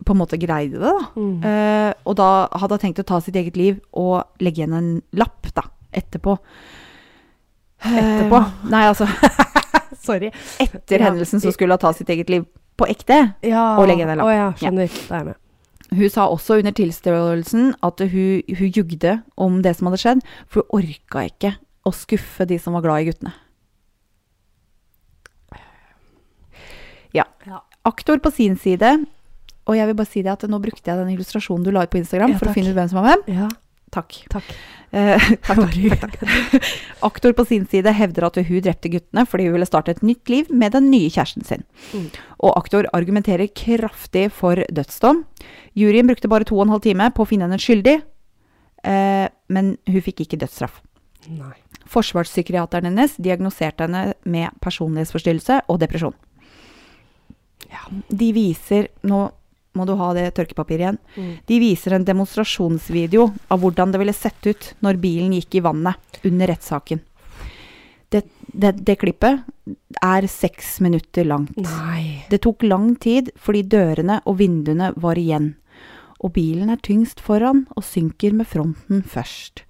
[0.04, 1.04] på en måte greide det, da.
[1.16, 1.36] Mm.
[1.40, 2.30] Uh, og da
[2.60, 5.64] hadde hun tenkt å ta sitt eget liv og legge igjen en lapp, da,
[5.94, 6.36] etterpå.
[7.84, 8.40] Etterpå?
[8.40, 9.08] Eh, nei, altså
[10.04, 10.28] Sorry.
[10.60, 12.44] Etter hendelsen så skulle hun ta sitt eget liv
[12.80, 13.20] på ekte.
[13.46, 13.64] Ja.
[13.78, 14.30] Og legge en lapp.
[14.34, 14.90] Ja, skjønner.
[15.08, 15.40] Da er jeg med.
[15.94, 20.64] Hun sa også under tilståelsen at hun, hun jugde om det som hadde skjedd, for
[20.64, 21.54] hun orka ikke
[21.84, 23.34] å skuffe de som var glad i guttene.
[27.14, 27.28] Ja.
[27.46, 27.60] Ja.
[27.86, 28.96] Aktor på sin side,
[29.68, 31.92] og jeg vil bare si det at nå brukte jeg den illustrasjonen du la ut
[31.92, 33.22] på Instagram Ja, for å finne ut hvem som var hvem.
[33.36, 33.50] Ja,
[33.92, 34.16] Takk.
[34.32, 34.46] takk.
[34.94, 36.68] Eh, takk, takk, takk.
[37.08, 40.30] Aktor på sin side hevder at hun drepte guttene fordi hun ville starte et nytt
[40.32, 41.66] liv med den nye kjæresten sin.
[41.92, 42.08] Mm.
[42.46, 45.24] Og aktor argumenterer kraftig for dødsdom.
[45.78, 48.00] Juryen brukte bare to og en halv time på å finne henne skyldig,
[48.84, 50.80] eh, men hun fikk ikke dødsstraff.
[51.32, 51.54] Nei.
[51.90, 56.14] Forsvarspsykiateren hennes diagnoserte henne med personlighetsforstyrrelse og depresjon.
[58.08, 59.26] De viser Nå
[59.74, 61.00] må du ha det tørkepapiret igjen.
[61.16, 61.32] Mm.
[61.46, 66.20] De viser en demonstrasjonsvideo av hvordan det ville sett ut når bilen gikk i vannet
[66.24, 67.02] under rettssaken.
[68.14, 69.42] Det, det, det klippet
[70.04, 71.56] er seks minutter langt.
[71.58, 72.24] Nei.
[72.30, 75.54] Det tok lang tid fordi dørene og vinduene var igjen.
[76.22, 79.64] Og bilen er tyngst foran og synker med fronten først.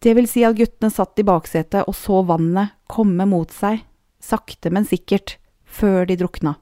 [0.00, 3.82] Det vil si at guttene satt i baksetet og så vannet komme mot seg,
[4.20, 6.54] sakte, men sikkert, før de drukna.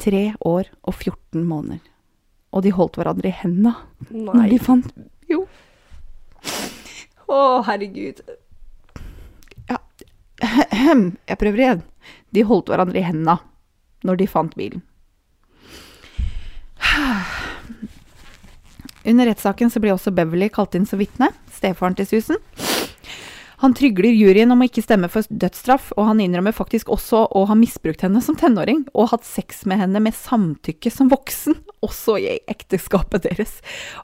[0.00, 1.80] Tre år og 14 måneder.
[2.52, 3.74] Og de holdt hverandre i henda
[4.10, 4.90] når de fant
[5.30, 5.42] Jo.
[7.26, 8.20] Å, herregud.
[9.66, 9.80] Ja.
[10.40, 11.82] Jeg prøver igjen.
[12.30, 13.40] De holdt hverandre i henda
[14.06, 14.84] når de fant bilen.
[19.06, 22.40] Under rettssaken så ble også Beverly kalt inn som vitne, stefaren til Susan.
[23.62, 27.44] Han trygler juryen om å ikke stemme for dødsstraff, og han innrømmer faktisk også å
[27.48, 32.18] ha misbrukt henne som tenåring, og hatt sex med henne med samtykke som voksen, også
[32.20, 33.58] i ekteskapet deres.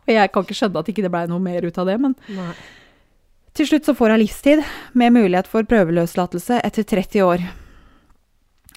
[0.04, 2.16] Og jeg kan ikke skjønne at ikke det blei noe mer ut av det, men
[2.32, 2.52] Nei.
[3.58, 4.64] til slutt så får hun livstid,
[4.96, 7.48] med mulighet for prøveløslatelse etter 30 år.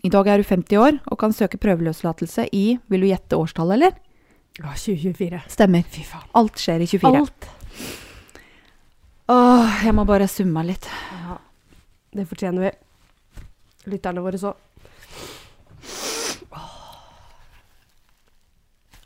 [0.05, 3.79] I dag er hun 50 år, og kan søke prøveløslatelse i, vil du gjette årstallet,
[3.79, 4.01] eller?
[4.59, 5.41] Ja, 2024.
[5.51, 5.87] Stemmer.
[5.91, 6.27] Fy faen.
[6.39, 7.23] Alt skjer i 24.
[7.23, 7.47] Alt.
[9.25, 10.87] Åh, jeg må bare summe meg litt.
[11.09, 11.39] Ja.
[12.13, 12.71] Det fortjener vi.
[13.89, 14.51] Lytterne våre så.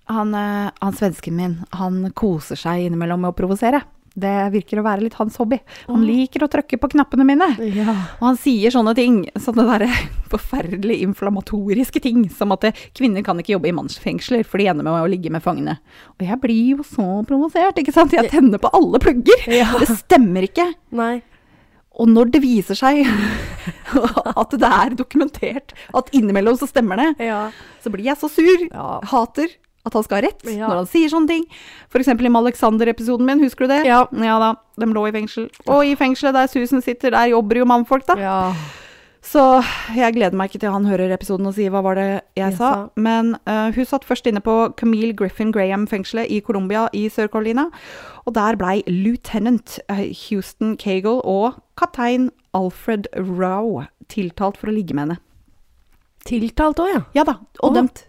[0.09, 3.83] Han, eh, han svensken min, han koser seg innimellom med å provosere.
[4.15, 5.59] Det virker å være litt hans hobby.
[5.87, 7.47] Han liker å trykke på knappene mine.
[7.75, 7.93] Ja.
[8.19, 9.85] Og han sier sånne ting, sånne der
[10.33, 14.85] forferdelig inflammatoriske ting, som at eh, kvinner kan ikke jobbe i mannsfengsler, for de ender
[14.87, 15.77] med å ligge med fangene.
[16.17, 18.13] Og jeg blir jo så provosert, ikke sant?
[18.17, 19.45] Jeg tenner på alle plugger.
[19.53, 19.69] Ja.
[19.79, 20.67] Det stemmer ikke.
[20.97, 21.19] Nei.
[21.99, 23.01] Og når det viser seg
[24.39, 27.49] at det er dokumentert at innimellom så stemmer det, Ja.
[27.83, 28.63] så blir jeg så sur.
[29.11, 29.51] Hater
[29.85, 30.67] at han skal ha rett Ja.
[30.67, 31.45] når han sier sånne ting.
[31.95, 33.85] Eksempel i Malexander-episoden min, husker du det?
[33.87, 34.05] Ja.
[34.11, 35.49] da, de lå i fengsel.
[35.67, 38.15] Og i fengselet der Susan sitter, der jobber jo mannfolk, da.
[38.19, 38.53] ja.
[39.21, 39.41] Så
[39.97, 42.53] jeg gleder meg ikke til han hører episoden og sier hva var det jeg Jeg
[42.55, 42.69] sa.
[42.71, 42.89] sa.
[42.95, 47.65] Men uh, hun satt først inne på Camille Griffin Graham-fengselet i Colombia i Sør-Carolina.
[48.25, 54.95] Og der blei lieutenant eh, Houston Cagle og kaptein Alfred Rowe tiltalt for å ligge
[54.95, 55.19] med henne.
[56.25, 57.01] Tiltalt òg, ja.
[57.19, 57.75] Ja da, og Å.
[57.75, 58.05] dømt.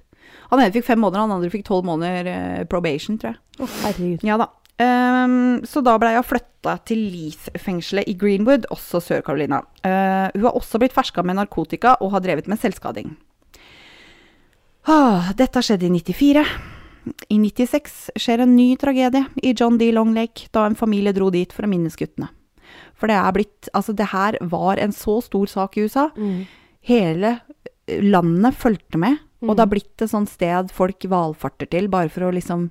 [0.51, 3.41] Han ene fikk fem måneder, han andre fikk tolv måneder eh, probation, tror jeg.
[3.61, 4.27] Å, herregud.
[4.27, 4.51] Ja da.
[4.81, 9.61] Um, så da ble jeg flytta til Leith-fengselet i Greenwood, også Sør-Carolina.
[9.85, 13.13] Uh, hun har også blitt ferska med narkotika og har drevet med selvskading.
[14.89, 16.45] Ah, dette skjedde i 94.
[17.33, 19.91] I 96 skjer en ny tragedie i John D.
[19.93, 22.31] Long Lake da en familie dro dit for å minnes guttene.
[22.97, 26.09] For det er blitt Altså, det her var en så stor sak i USA.
[26.17, 26.45] Mm.
[26.89, 27.33] Hele
[27.87, 32.09] eh, landet fulgte med, og det har blitt et sånt sted folk valfarter til, bare
[32.13, 32.69] for å liksom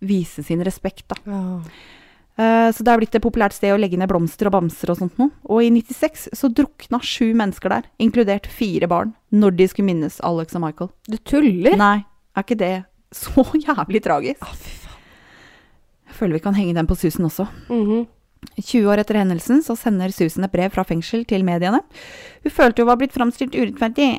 [0.00, 1.16] vise sin respekt, da.
[1.26, 1.44] Ja.
[2.38, 5.00] Uh, Så det er blitt et populært sted å legge ned blomster og bamser og
[5.00, 5.32] sånt noe.
[5.50, 10.20] Og i 96 så drukna sju mennesker der, inkludert fire barn, når de skulle minnes
[10.22, 10.92] Alex og Michael.
[11.10, 11.74] Du tuller?
[11.80, 11.96] Nei,
[12.38, 12.74] er ikke det
[13.10, 14.44] så jævlig tragisk?
[14.46, 15.02] Å, fy faen.
[16.08, 17.48] Jeg føler vi kan henge den på Susan også.
[17.68, 18.06] Mhm.
[18.54, 21.80] 20 år etter hendelsen så sender Susan et brev fra fengsel til mediene.
[22.44, 24.12] Hun følte hun var blitt framstilt urettferdig.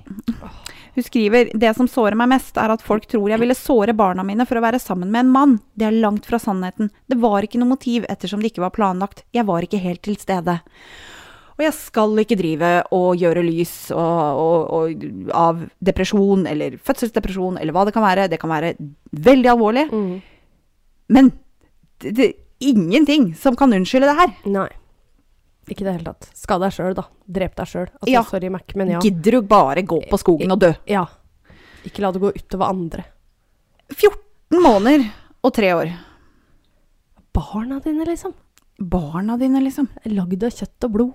[0.99, 4.19] Hun skriver det som sårer meg mest, er at folk tror jeg ville såre barna
[4.27, 5.53] mine for å være sammen med en mann.
[5.79, 6.89] Det er langt fra sannheten.
[7.07, 9.21] Det var ikke noe motiv ettersom det ikke var planlagt.
[9.31, 10.57] Jeg var ikke helt til stede.
[11.55, 17.61] Og jeg skal ikke drive og gjøre lys og, og, og, av depresjon eller fødselsdepresjon
[17.63, 18.27] eller hva det kan være.
[18.35, 18.73] Det kan være
[19.29, 19.87] veldig alvorlig.
[19.95, 20.13] Mm.
[21.15, 21.31] Men
[22.03, 22.29] det, det
[22.59, 24.35] ingenting som kan unnskylde det her.
[24.51, 24.67] Nei.
[25.69, 26.27] Ikke i det hele tatt.
[26.35, 27.03] Skad deg sjøl, da.
[27.29, 27.87] Drep deg sjøl.
[27.93, 28.23] Altså, Ja.
[28.25, 28.99] Sorry, Mac, men ja.
[29.03, 30.73] Gidder du bare gå på skogen og dø?
[30.89, 31.05] ja.
[31.87, 33.05] Ikke la det gå utover andre.
[33.95, 35.05] 14 måneder
[35.47, 35.93] og tre år.
[37.33, 38.33] Barna dine, liksom.
[38.79, 39.87] Barna dine, liksom.
[40.11, 41.13] Lagd av kjøtt og blod.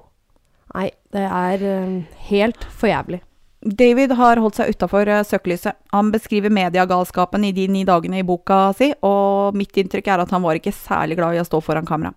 [0.75, 3.21] Nei, det er eh, helt for jævlig.
[3.65, 5.77] David har holdt seg utafor søkelyset.
[5.95, 10.35] Han beskriver mediegalskapen i de ni dagene i boka si, og mitt inntrykk er at
[10.35, 12.13] han var ikke særlig glad i å stå foran kamera.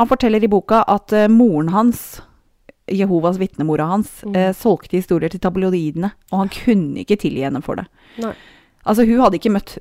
[0.00, 2.22] Han forteller i boka at eh, moren hans,
[2.90, 4.36] Jehovas vitnemora hans, Mm.
[4.36, 7.84] eh, solgte historier til tabloidene, og han kunne ikke tilgi henne for det.
[8.18, 8.32] Nei.
[8.88, 9.74] Altså, hun hadde ikke møtt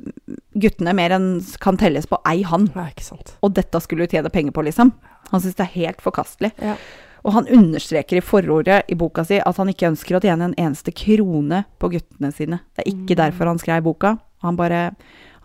[0.60, 2.74] guttene mer enn kan telles på ei hand.
[2.76, 3.38] Nei, ikke sant.
[3.42, 4.92] Og dette skulle hun tjene penger på, liksom.
[5.32, 6.52] Han syns det er helt forkastelig.
[6.62, 6.76] Ja.
[7.24, 10.58] Og han understreker i forordet i boka si at han ikke ønsker å tjene en
[10.60, 12.60] eneste krone på guttene sine.
[12.76, 13.22] Det er ikke Mm.
[13.24, 14.18] derfor han skrev boka.
[14.44, 14.96] Han bare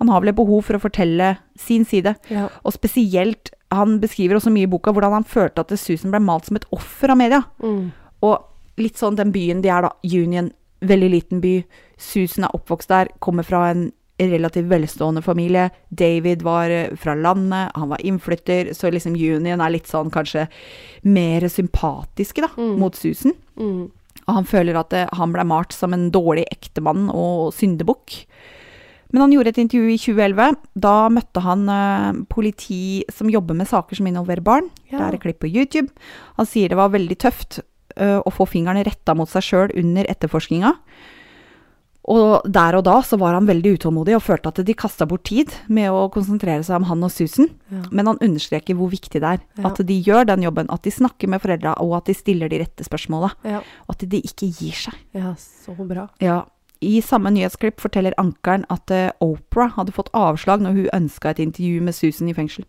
[0.01, 2.16] Han har vel et behov for å fortelle sin side.
[2.29, 2.49] Ja.
[2.64, 6.47] Og spesielt Han beskriver også mye i boka hvordan han følte at Susan ble malt
[6.49, 7.43] som et offer av media.
[7.62, 7.91] Mm.
[8.25, 10.53] Og litt sånn den byen de er, da, Union,
[10.85, 11.59] veldig liten by.
[12.01, 13.89] Susan er oppvokst der, kommer fra en
[14.20, 15.68] relativt velstående familie.
[15.91, 20.47] David var eh, fra landet, han var innflytter, så liksom Union er litt sånn kanskje
[21.03, 22.77] mer sympatiske da, Mm.
[22.79, 23.35] mot Susan.
[23.59, 23.91] Mm.
[24.27, 28.25] Og han føler at eh, han ble malt som en dårlig ektemann og syndebukk.
[29.13, 30.57] Men han gjorde et intervju i 2011.
[30.87, 34.71] Da møtte han uh, politi som jobber med saker som involverer barn.
[34.91, 34.99] Ja.
[34.99, 35.91] Det er et klipp på YouTube.
[36.39, 37.61] Han sier det var veldig tøft
[38.01, 40.75] uh, å få fingrene retta mot seg sjøl under etterforskninga.
[42.13, 45.25] Og der og da så var han veldig utålmodig og følte at de kasta bort
[45.31, 47.49] tid med å konsentrere seg om han og Susan.
[47.73, 47.85] Ja.
[47.97, 49.45] Men han understreker hvor viktig det er.
[49.57, 49.71] Ja.
[49.71, 50.69] At de gjør den jobben.
[50.75, 53.33] At de snakker med foreldra, og at de stiller de rette spørsmåla.
[53.55, 54.99] Og at de ikke gir seg.
[55.17, 56.11] ja, så bra.
[56.21, 56.43] Ja.
[56.85, 61.43] I samme nyhetsklipp forteller ankeren at eh, Oprah hadde fått avslag når hun ønska et
[61.45, 62.66] intervju med Susan i fengsel.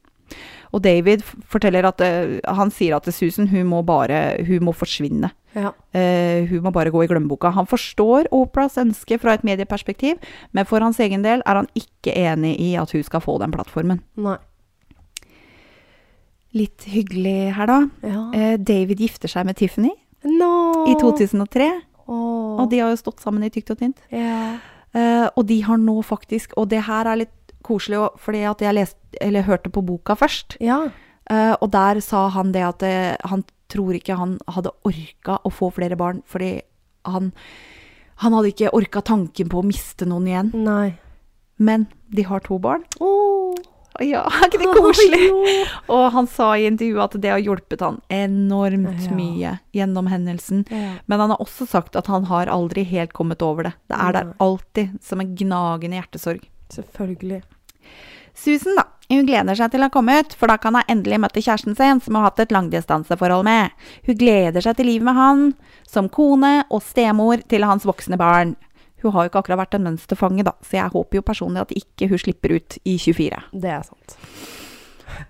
[0.73, 5.31] Og David forteller at eh, han sier at Susan hun må bare hun må forsvinne.
[5.55, 5.71] Ja.
[5.95, 7.53] Uh, hun må bare gå i glemmeboka.
[7.55, 10.19] Han forstår Oprahs ønske fra et medieperspektiv,
[10.51, 13.55] men for hans egen del er han ikke enig i at hun skal få den
[13.55, 14.01] plattformen.
[14.19, 14.35] Nei.
[16.55, 17.79] Litt hyggelig her, da.
[18.03, 18.25] Ja.
[18.35, 19.93] Uh, David gifter seg med Tiffany
[20.27, 20.51] no.
[20.91, 21.71] i 2003,
[22.07, 22.61] Åh.
[22.61, 24.01] og de har jo stått sammen i tykt og tynt.
[24.13, 24.61] Yeah.
[24.95, 28.77] Uh, og de har nå faktisk Og det her er litt koselig, fordi at jeg
[28.77, 30.55] lest, eller hørte på boka først.
[30.61, 30.93] Yeah.
[31.25, 32.95] Uh, og der sa han det at det,
[33.25, 33.43] han
[33.73, 36.59] tror ikke han hadde orka å få flere barn, fordi
[37.05, 37.33] han
[38.15, 40.51] Han hadde ikke orka tanken på å miste noen igjen.
[40.55, 40.93] Nei.
[41.59, 42.85] Men de har to barn.
[44.03, 45.27] Ja, er ikke det koselig?
[45.31, 49.11] Oh, Og han sa i intervjuet at det har hjulpet han enormt Ja.
[49.15, 50.65] mye gjennom hendelsen.
[50.69, 50.97] Ja.
[51.07, 53.73] Men han har også sagt at han har aldri helt kommet over det.
[53.87, 56.43] Det er der alltid, som en gnagende hjertesorg.
[56.73, 57.43] Selvfølgelig.
[58.35, 58.83] Susan, da.
[59.07, 61.99] Hun gleder seg til å komme ut, for da kan hun endelig møte kjæresten sin,
[62.01, 63.69] som hun har hatt et langdistanseforhold med.
[64.07, 65.43] Hun gleder seg til livet med han,
[65.87, 68.55] som kone og stemor til hans voksne barn.
[69.05, 71.73] Hun har jo ikke akkurat vært en mønsterfange, da, så jeg håper jo personlig at
[71.77, 73.41] ikke hun slipper ut i 24.
[73.53, 74.15] Det er sant.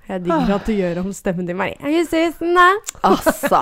[0.07, 1.57] Jeg digger at du gjør om stemmen din.
[1.59, 1.76] Marie.
[1.84, 2.69] Er du Susan, da?
[3.11, 3.59] Altså.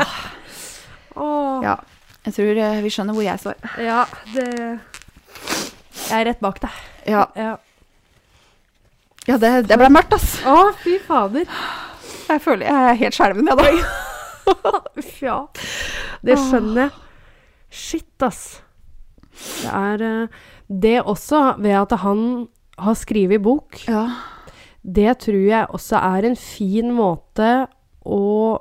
[1.18, 1.64] oh.
[1.66, 1.76] Ja.
[2.24, 3.57] Jeg tror eh, vi skjønner hvor jeg står.
[3.84, 4.03] Ja,
[4.36, 6.78] det Jeg er rett bak deg.
[7.09, 7.55] Ja, Ja.
[9.28, 10.38] ja det, det ble mørkt, ass.
[10.47, 11.49] Å, fy fader.
[12.30, 14.53] Jeg føler jeg er helt skjelven, jeg, da.
[15.01, 15.39] Uff, ja.
[16.24, 16.93] Det skjønner jeg.
[17.74, 18.61] Shit, ass.
[19.34, 20.27] Det er eh,
[20.69, 22.47] Det også, ved at han
[22.79, 24.07] har skrevet bok, Ja.
[24.84, 27.67] det tror jeg også er en fin måte
[28.05, 28.59] å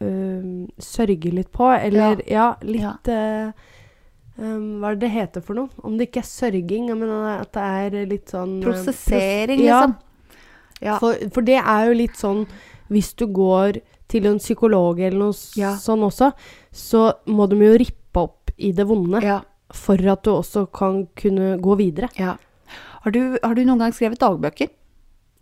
[0.00, 1.68] øh, sørge litt på.
[1.78, 3.52] Eller ja, litt ja.
[4.38, 5.68] Um, Hva er det det heter for noe?
[5.84, 9.94] Om det ikke er sørging, men at det er litt sånn eh, Prosessering, pros- liksom.
[10.82, 10.94] Ja.
[10.98, 12.40] For, for det er jo litt sånn
[12.90, 13.76] Hvis du går
[14.10, 15.74] til en psykolog eller noe Ja.
[15.78, 16.32] sånn også,
[16.74, 19.42] så må de jo rippe opp i det vonde Ja.
[19.72, 22.08] For at du også kan kunne gå videre.
[22.18, 22.36] ja.
[23.02, 24.68] Har, du, har du noen gang skrevet dagbøker?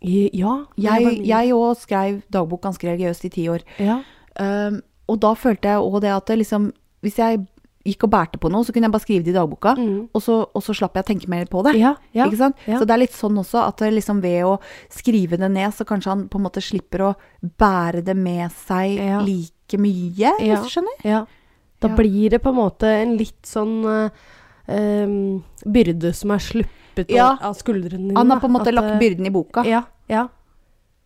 [0.01, 0.55] Ja.
[0.81, 3.61] Jeg òg skrev dagbok ganske religiøst i ti år.
[3.79, 3.99] ja.
[4.39, 6.69] Um, og da følte jeg òg det at det liksom
[7.03, 7.41] Hvis jeg
[7.83, 10.07] gikk og bærte på noe, så kunne jeg bare skrive det i dagboka, Mm.
[10.13, 11.73] og, så, og så slapp jeg å tenke mer på det.
[11.81, 12.55] Ja, ja, Ikke sant?
[12.67, 12.77] ja.
[12.79, 14.59] Så det er litt sånn også at liksom ved å
[14.89, 17.15] skrive det ned, så kanskje han på en måte slipper å
[17.59, 21.03] bære det med seg like mye, hvis du skjønner?
[21.03, 21.25] Ja.
[21.81, 21.95] Da Ja.
[21.97, 23.79] blir det på en måte en litt sånn
[24.67, 25.09] eh,
[25.65, 27.37] byrde som er sluppet Ja.
[27.41, 28.17] av skuldrene dine.
[28.17, 29.63] Han har på en måte At, lagt eh, byrden i boka.
[29.65, 30.27] Ja, ja,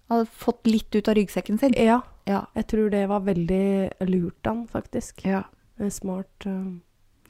[0.09, 1.73] Han har fått litt ut av ryggsekken sin.
[1.78, 2.01] ja.
[2.28, 2.45] Ja.
[2.55, 5.23] Jeg tror det var veldig lurt han, faktisk.
[5.26, 5.43] ja.
[5.89, 6.45] Smart.
[6.45, 6.80] eh,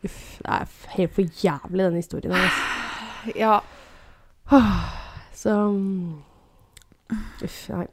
[0.06, 2.32] Uff, det er helt for jævlig, den historien.
[2.32, 3.36] Altså.
[3.36, 3.60] ja.
[5.34, 6.22] Så mm,
[7.44, 7.88] Uff, nei.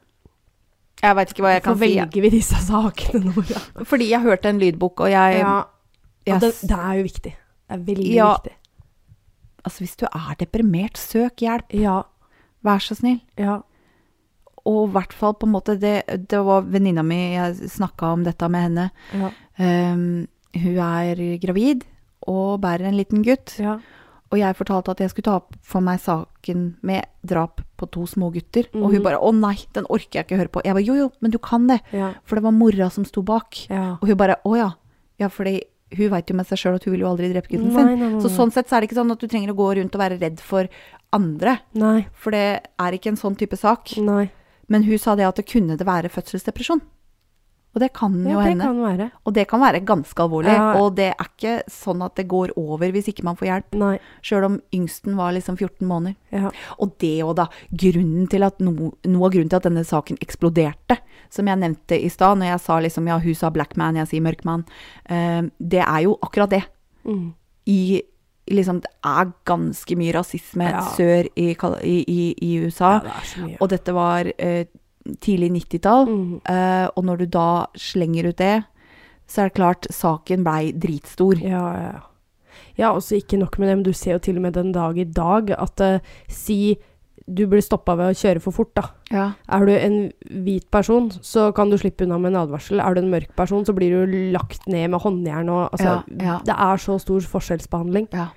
[1.03, 1.79] Jeg veit ikke hva jeg kan si.
[1.79, 3.61] Hvorfor velger vi disse sakene, Nora?
[3.89, 5.57] Fordi jeg hørte en lydbok, og jeg, Ja,
[6.33, 7.33] og det, det er jo viktig.
[7.33, 8.29] Det er veldig Ja.
[8.37, 8.53] viktig.
[9.65, 11.73] Altså, hvis du er deprimert, søk hjelp.
[11.73, 12.01] Ja,
[12.63, 13.19] Vær så snill.
[13.37, 13.59] ja.
[14.65, 18.23] Og i hvert fall på en måte Det, det var venninna mi, jeg snakka om
[18.23, 18.91] dette med henne.
[19.13, 19.29] ja,
[19.59, 20.25] Um,
[20.55, 21.83] hun er gravid
[22.25, 23.59] og bærer en liten gutt.
[23.59, 23.75] ja.
[24.33, 28.07] Og jeg fortalte at jeg skulle ta opp for meg saken med drap på to
[28.09, 28.65] små gutter.
[28.73, 28.93] Og Mhm.
[28.95, 30.63] hun bare 'Å nei, den orker jeg ikke høre på'.
[30.65, 31.81] Jeg bare 'Jo jo, men du kan det'.
[31.91, 32.13] ja.
[32.25, 33.69] For det var mora som sto bak.
[33.69, 33.97] ja.
[34.01, 34.73] Og hun bare 'Å ja'.
[35.19, 35.61] Ja, fordi
[35.95, 37.99] hun veit jo med seg sjøl at hun vil jo aldri drepe gutten Nei, sin.
[37.99, 39.75] nei, nei, Så sånn sett så er det ikke sånn at du trenger å gå
[39.77, 40.67] rundt og være redd for
[41.13, 41.59] andre.
[42.13, 43.95] For det er ikke en sånn type sak.
[44.67, 46.81] Men hun sa det at det kunne det være fødselsdepresjon.
[47.73, 48.65] Og det kan jo Ja, det hende.
[48.65, 49.11] kan være.
[49.25, 50.53] Og det kan være ganske alvorlig.
[50.53, 50.73] Ja.
[50.79, 53.99] Og det er ikke sånn at det går over hvis ikke man får hjelp.
[54.21, 56.15] Sjøl om yngsten var liksom 14 måneder.
[56.31, 56.51] Ja.
[56.79, 57.47] Og det òg, da.
[57.73, 60.99] Grunnen til at no, noe av grunnen til at denne saken eksploderte,
[61.33, 64.07] som jeg nevnte i stad, når jeg sa liksom ja, hun sa black man, jeg
[64.07, 64.65] sier mørk man,
[65.09, 66.63] uh, det er jo akkurat det.
[67.05, 67.33] Mm.
[67.67, 68.01] i
[68.51, 70.81] liksom, Det er ganske mye rasisme Ja.
[70.95, 73.01] sør i, i, i, i USA.
[73.03, 73.57] Ja, det.
[73.61, 74.65] Og dette var eh,
[75.23, 76.07] tidlig 90-tall.
[76.07, 76.39] mm.
[76.47, 78.63] uh, og når du da slenger ut det,
[79.27, 81.39] så er det klart saken blei dritstor.
[81.41, 81.93] Ja, ja,
[82.77, 82.91] ja.
[82.93, 85.07] Også ikke nok med det, men du ser jo til og med den dag i
[85.07, 86.75] dag at uh, si
[87.23, 88.83] du blir stoppa ved å kjøre for fort, da.
[89.13, 89.25] Ja.
[89.55, 89.97] Er du en
[90.43, 92.81] hvit person, så kan du slippe unna med en advarsel.
[92.83, 96.17] Er du en mørk person, så blir du lagt ned med håndjern og altså, Ja,
[96.19, 96.37] ja.
[96.43, 98.09] Det er så stor forskjellsbehandling.
[98.11, 98.27] Ja.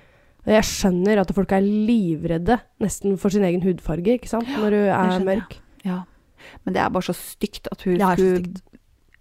[0.47, 4.71] Og Jeg skjønner at folk er livredde nesten for sin egen hudfarge, ikke sant, når
[4.71, 5.57] du er skjønner mørk.
[5.83, 6.03] ja.
[6.65, 8.61] Men det er bare så stygt at hun skulle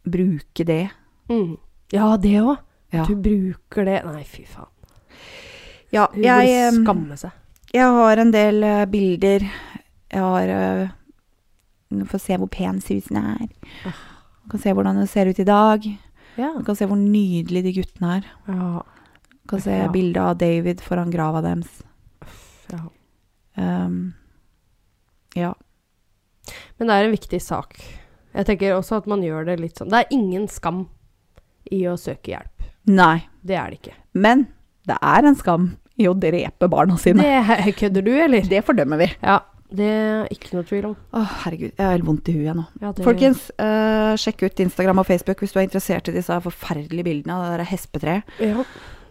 [0.07, 0.83] bruke det.
[1.31, 1.57] Mm.
[1.93, 2.57] Ja, det òg.
[2.95, 4.69] Ja, Du bruker det Nei, fy faen.
[5.93, 7.33] ja Hun jeg, vil skamme seg.
[7.75, 9.43] jeg har en del uh, bilder.
[10.13, 13.49] Jeg har uh, får se hvor pen Susan er.
[14.45, 15.87] Du kan se hvordan hun ser ut i dag.
[16.39, 16.53] Ja.
[16.59, 18.31] Du kan se hvor nydelig de guttene er.
[18.49, 18.83] ja.
[19.47, 19.89] Du kan se Ja.
[19.95, 21.83] bilde av David foran grava deres.
[22.73, 22.81] ja.
[23.57, 24.15] Um,
[25.37, 25.53] ja.
[26.79, 27.79] Men det er en viktig sak.
[28.37, 30.85] Jeg tenker også at man gjør det litt sånn Det er ingen skam
[31.73, 32.67] i å søke hjelp.
[32.87, 33.25] Nei.
[33.43, 33.95] Det er det ikke.
[34.15, 34.47] Men
[34.87, 37.25] det er en skam i å drepe barna sine.
[37.65, 38.43] Det kødder du, eller?
[38.47, 39.09] Det fordømmer vi.
[39.23, 39.41] Ja.
[39.67, 40.97] Det er ikke noe tvil om.
[41.17, 41.73] Å, herregud.
[41.73, 42.67] Jeg har helt vondt i huet nå.
[42.85, 46.37] Ja, det- Folkens, uh, sjekk ut Instagram og Facebook hvis du er interessert i disse
[46.45, 48.23] forferdelige bildene av det der hespetreet.
[48.39, 48.63] Ja,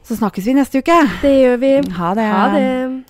[0.05, 0.95] Så snakkes vi neste uke.
[1.25, 1.73] det gjør vi.
[1.97, 2.29] Ha det.
[2.31, 3.03] Ha det.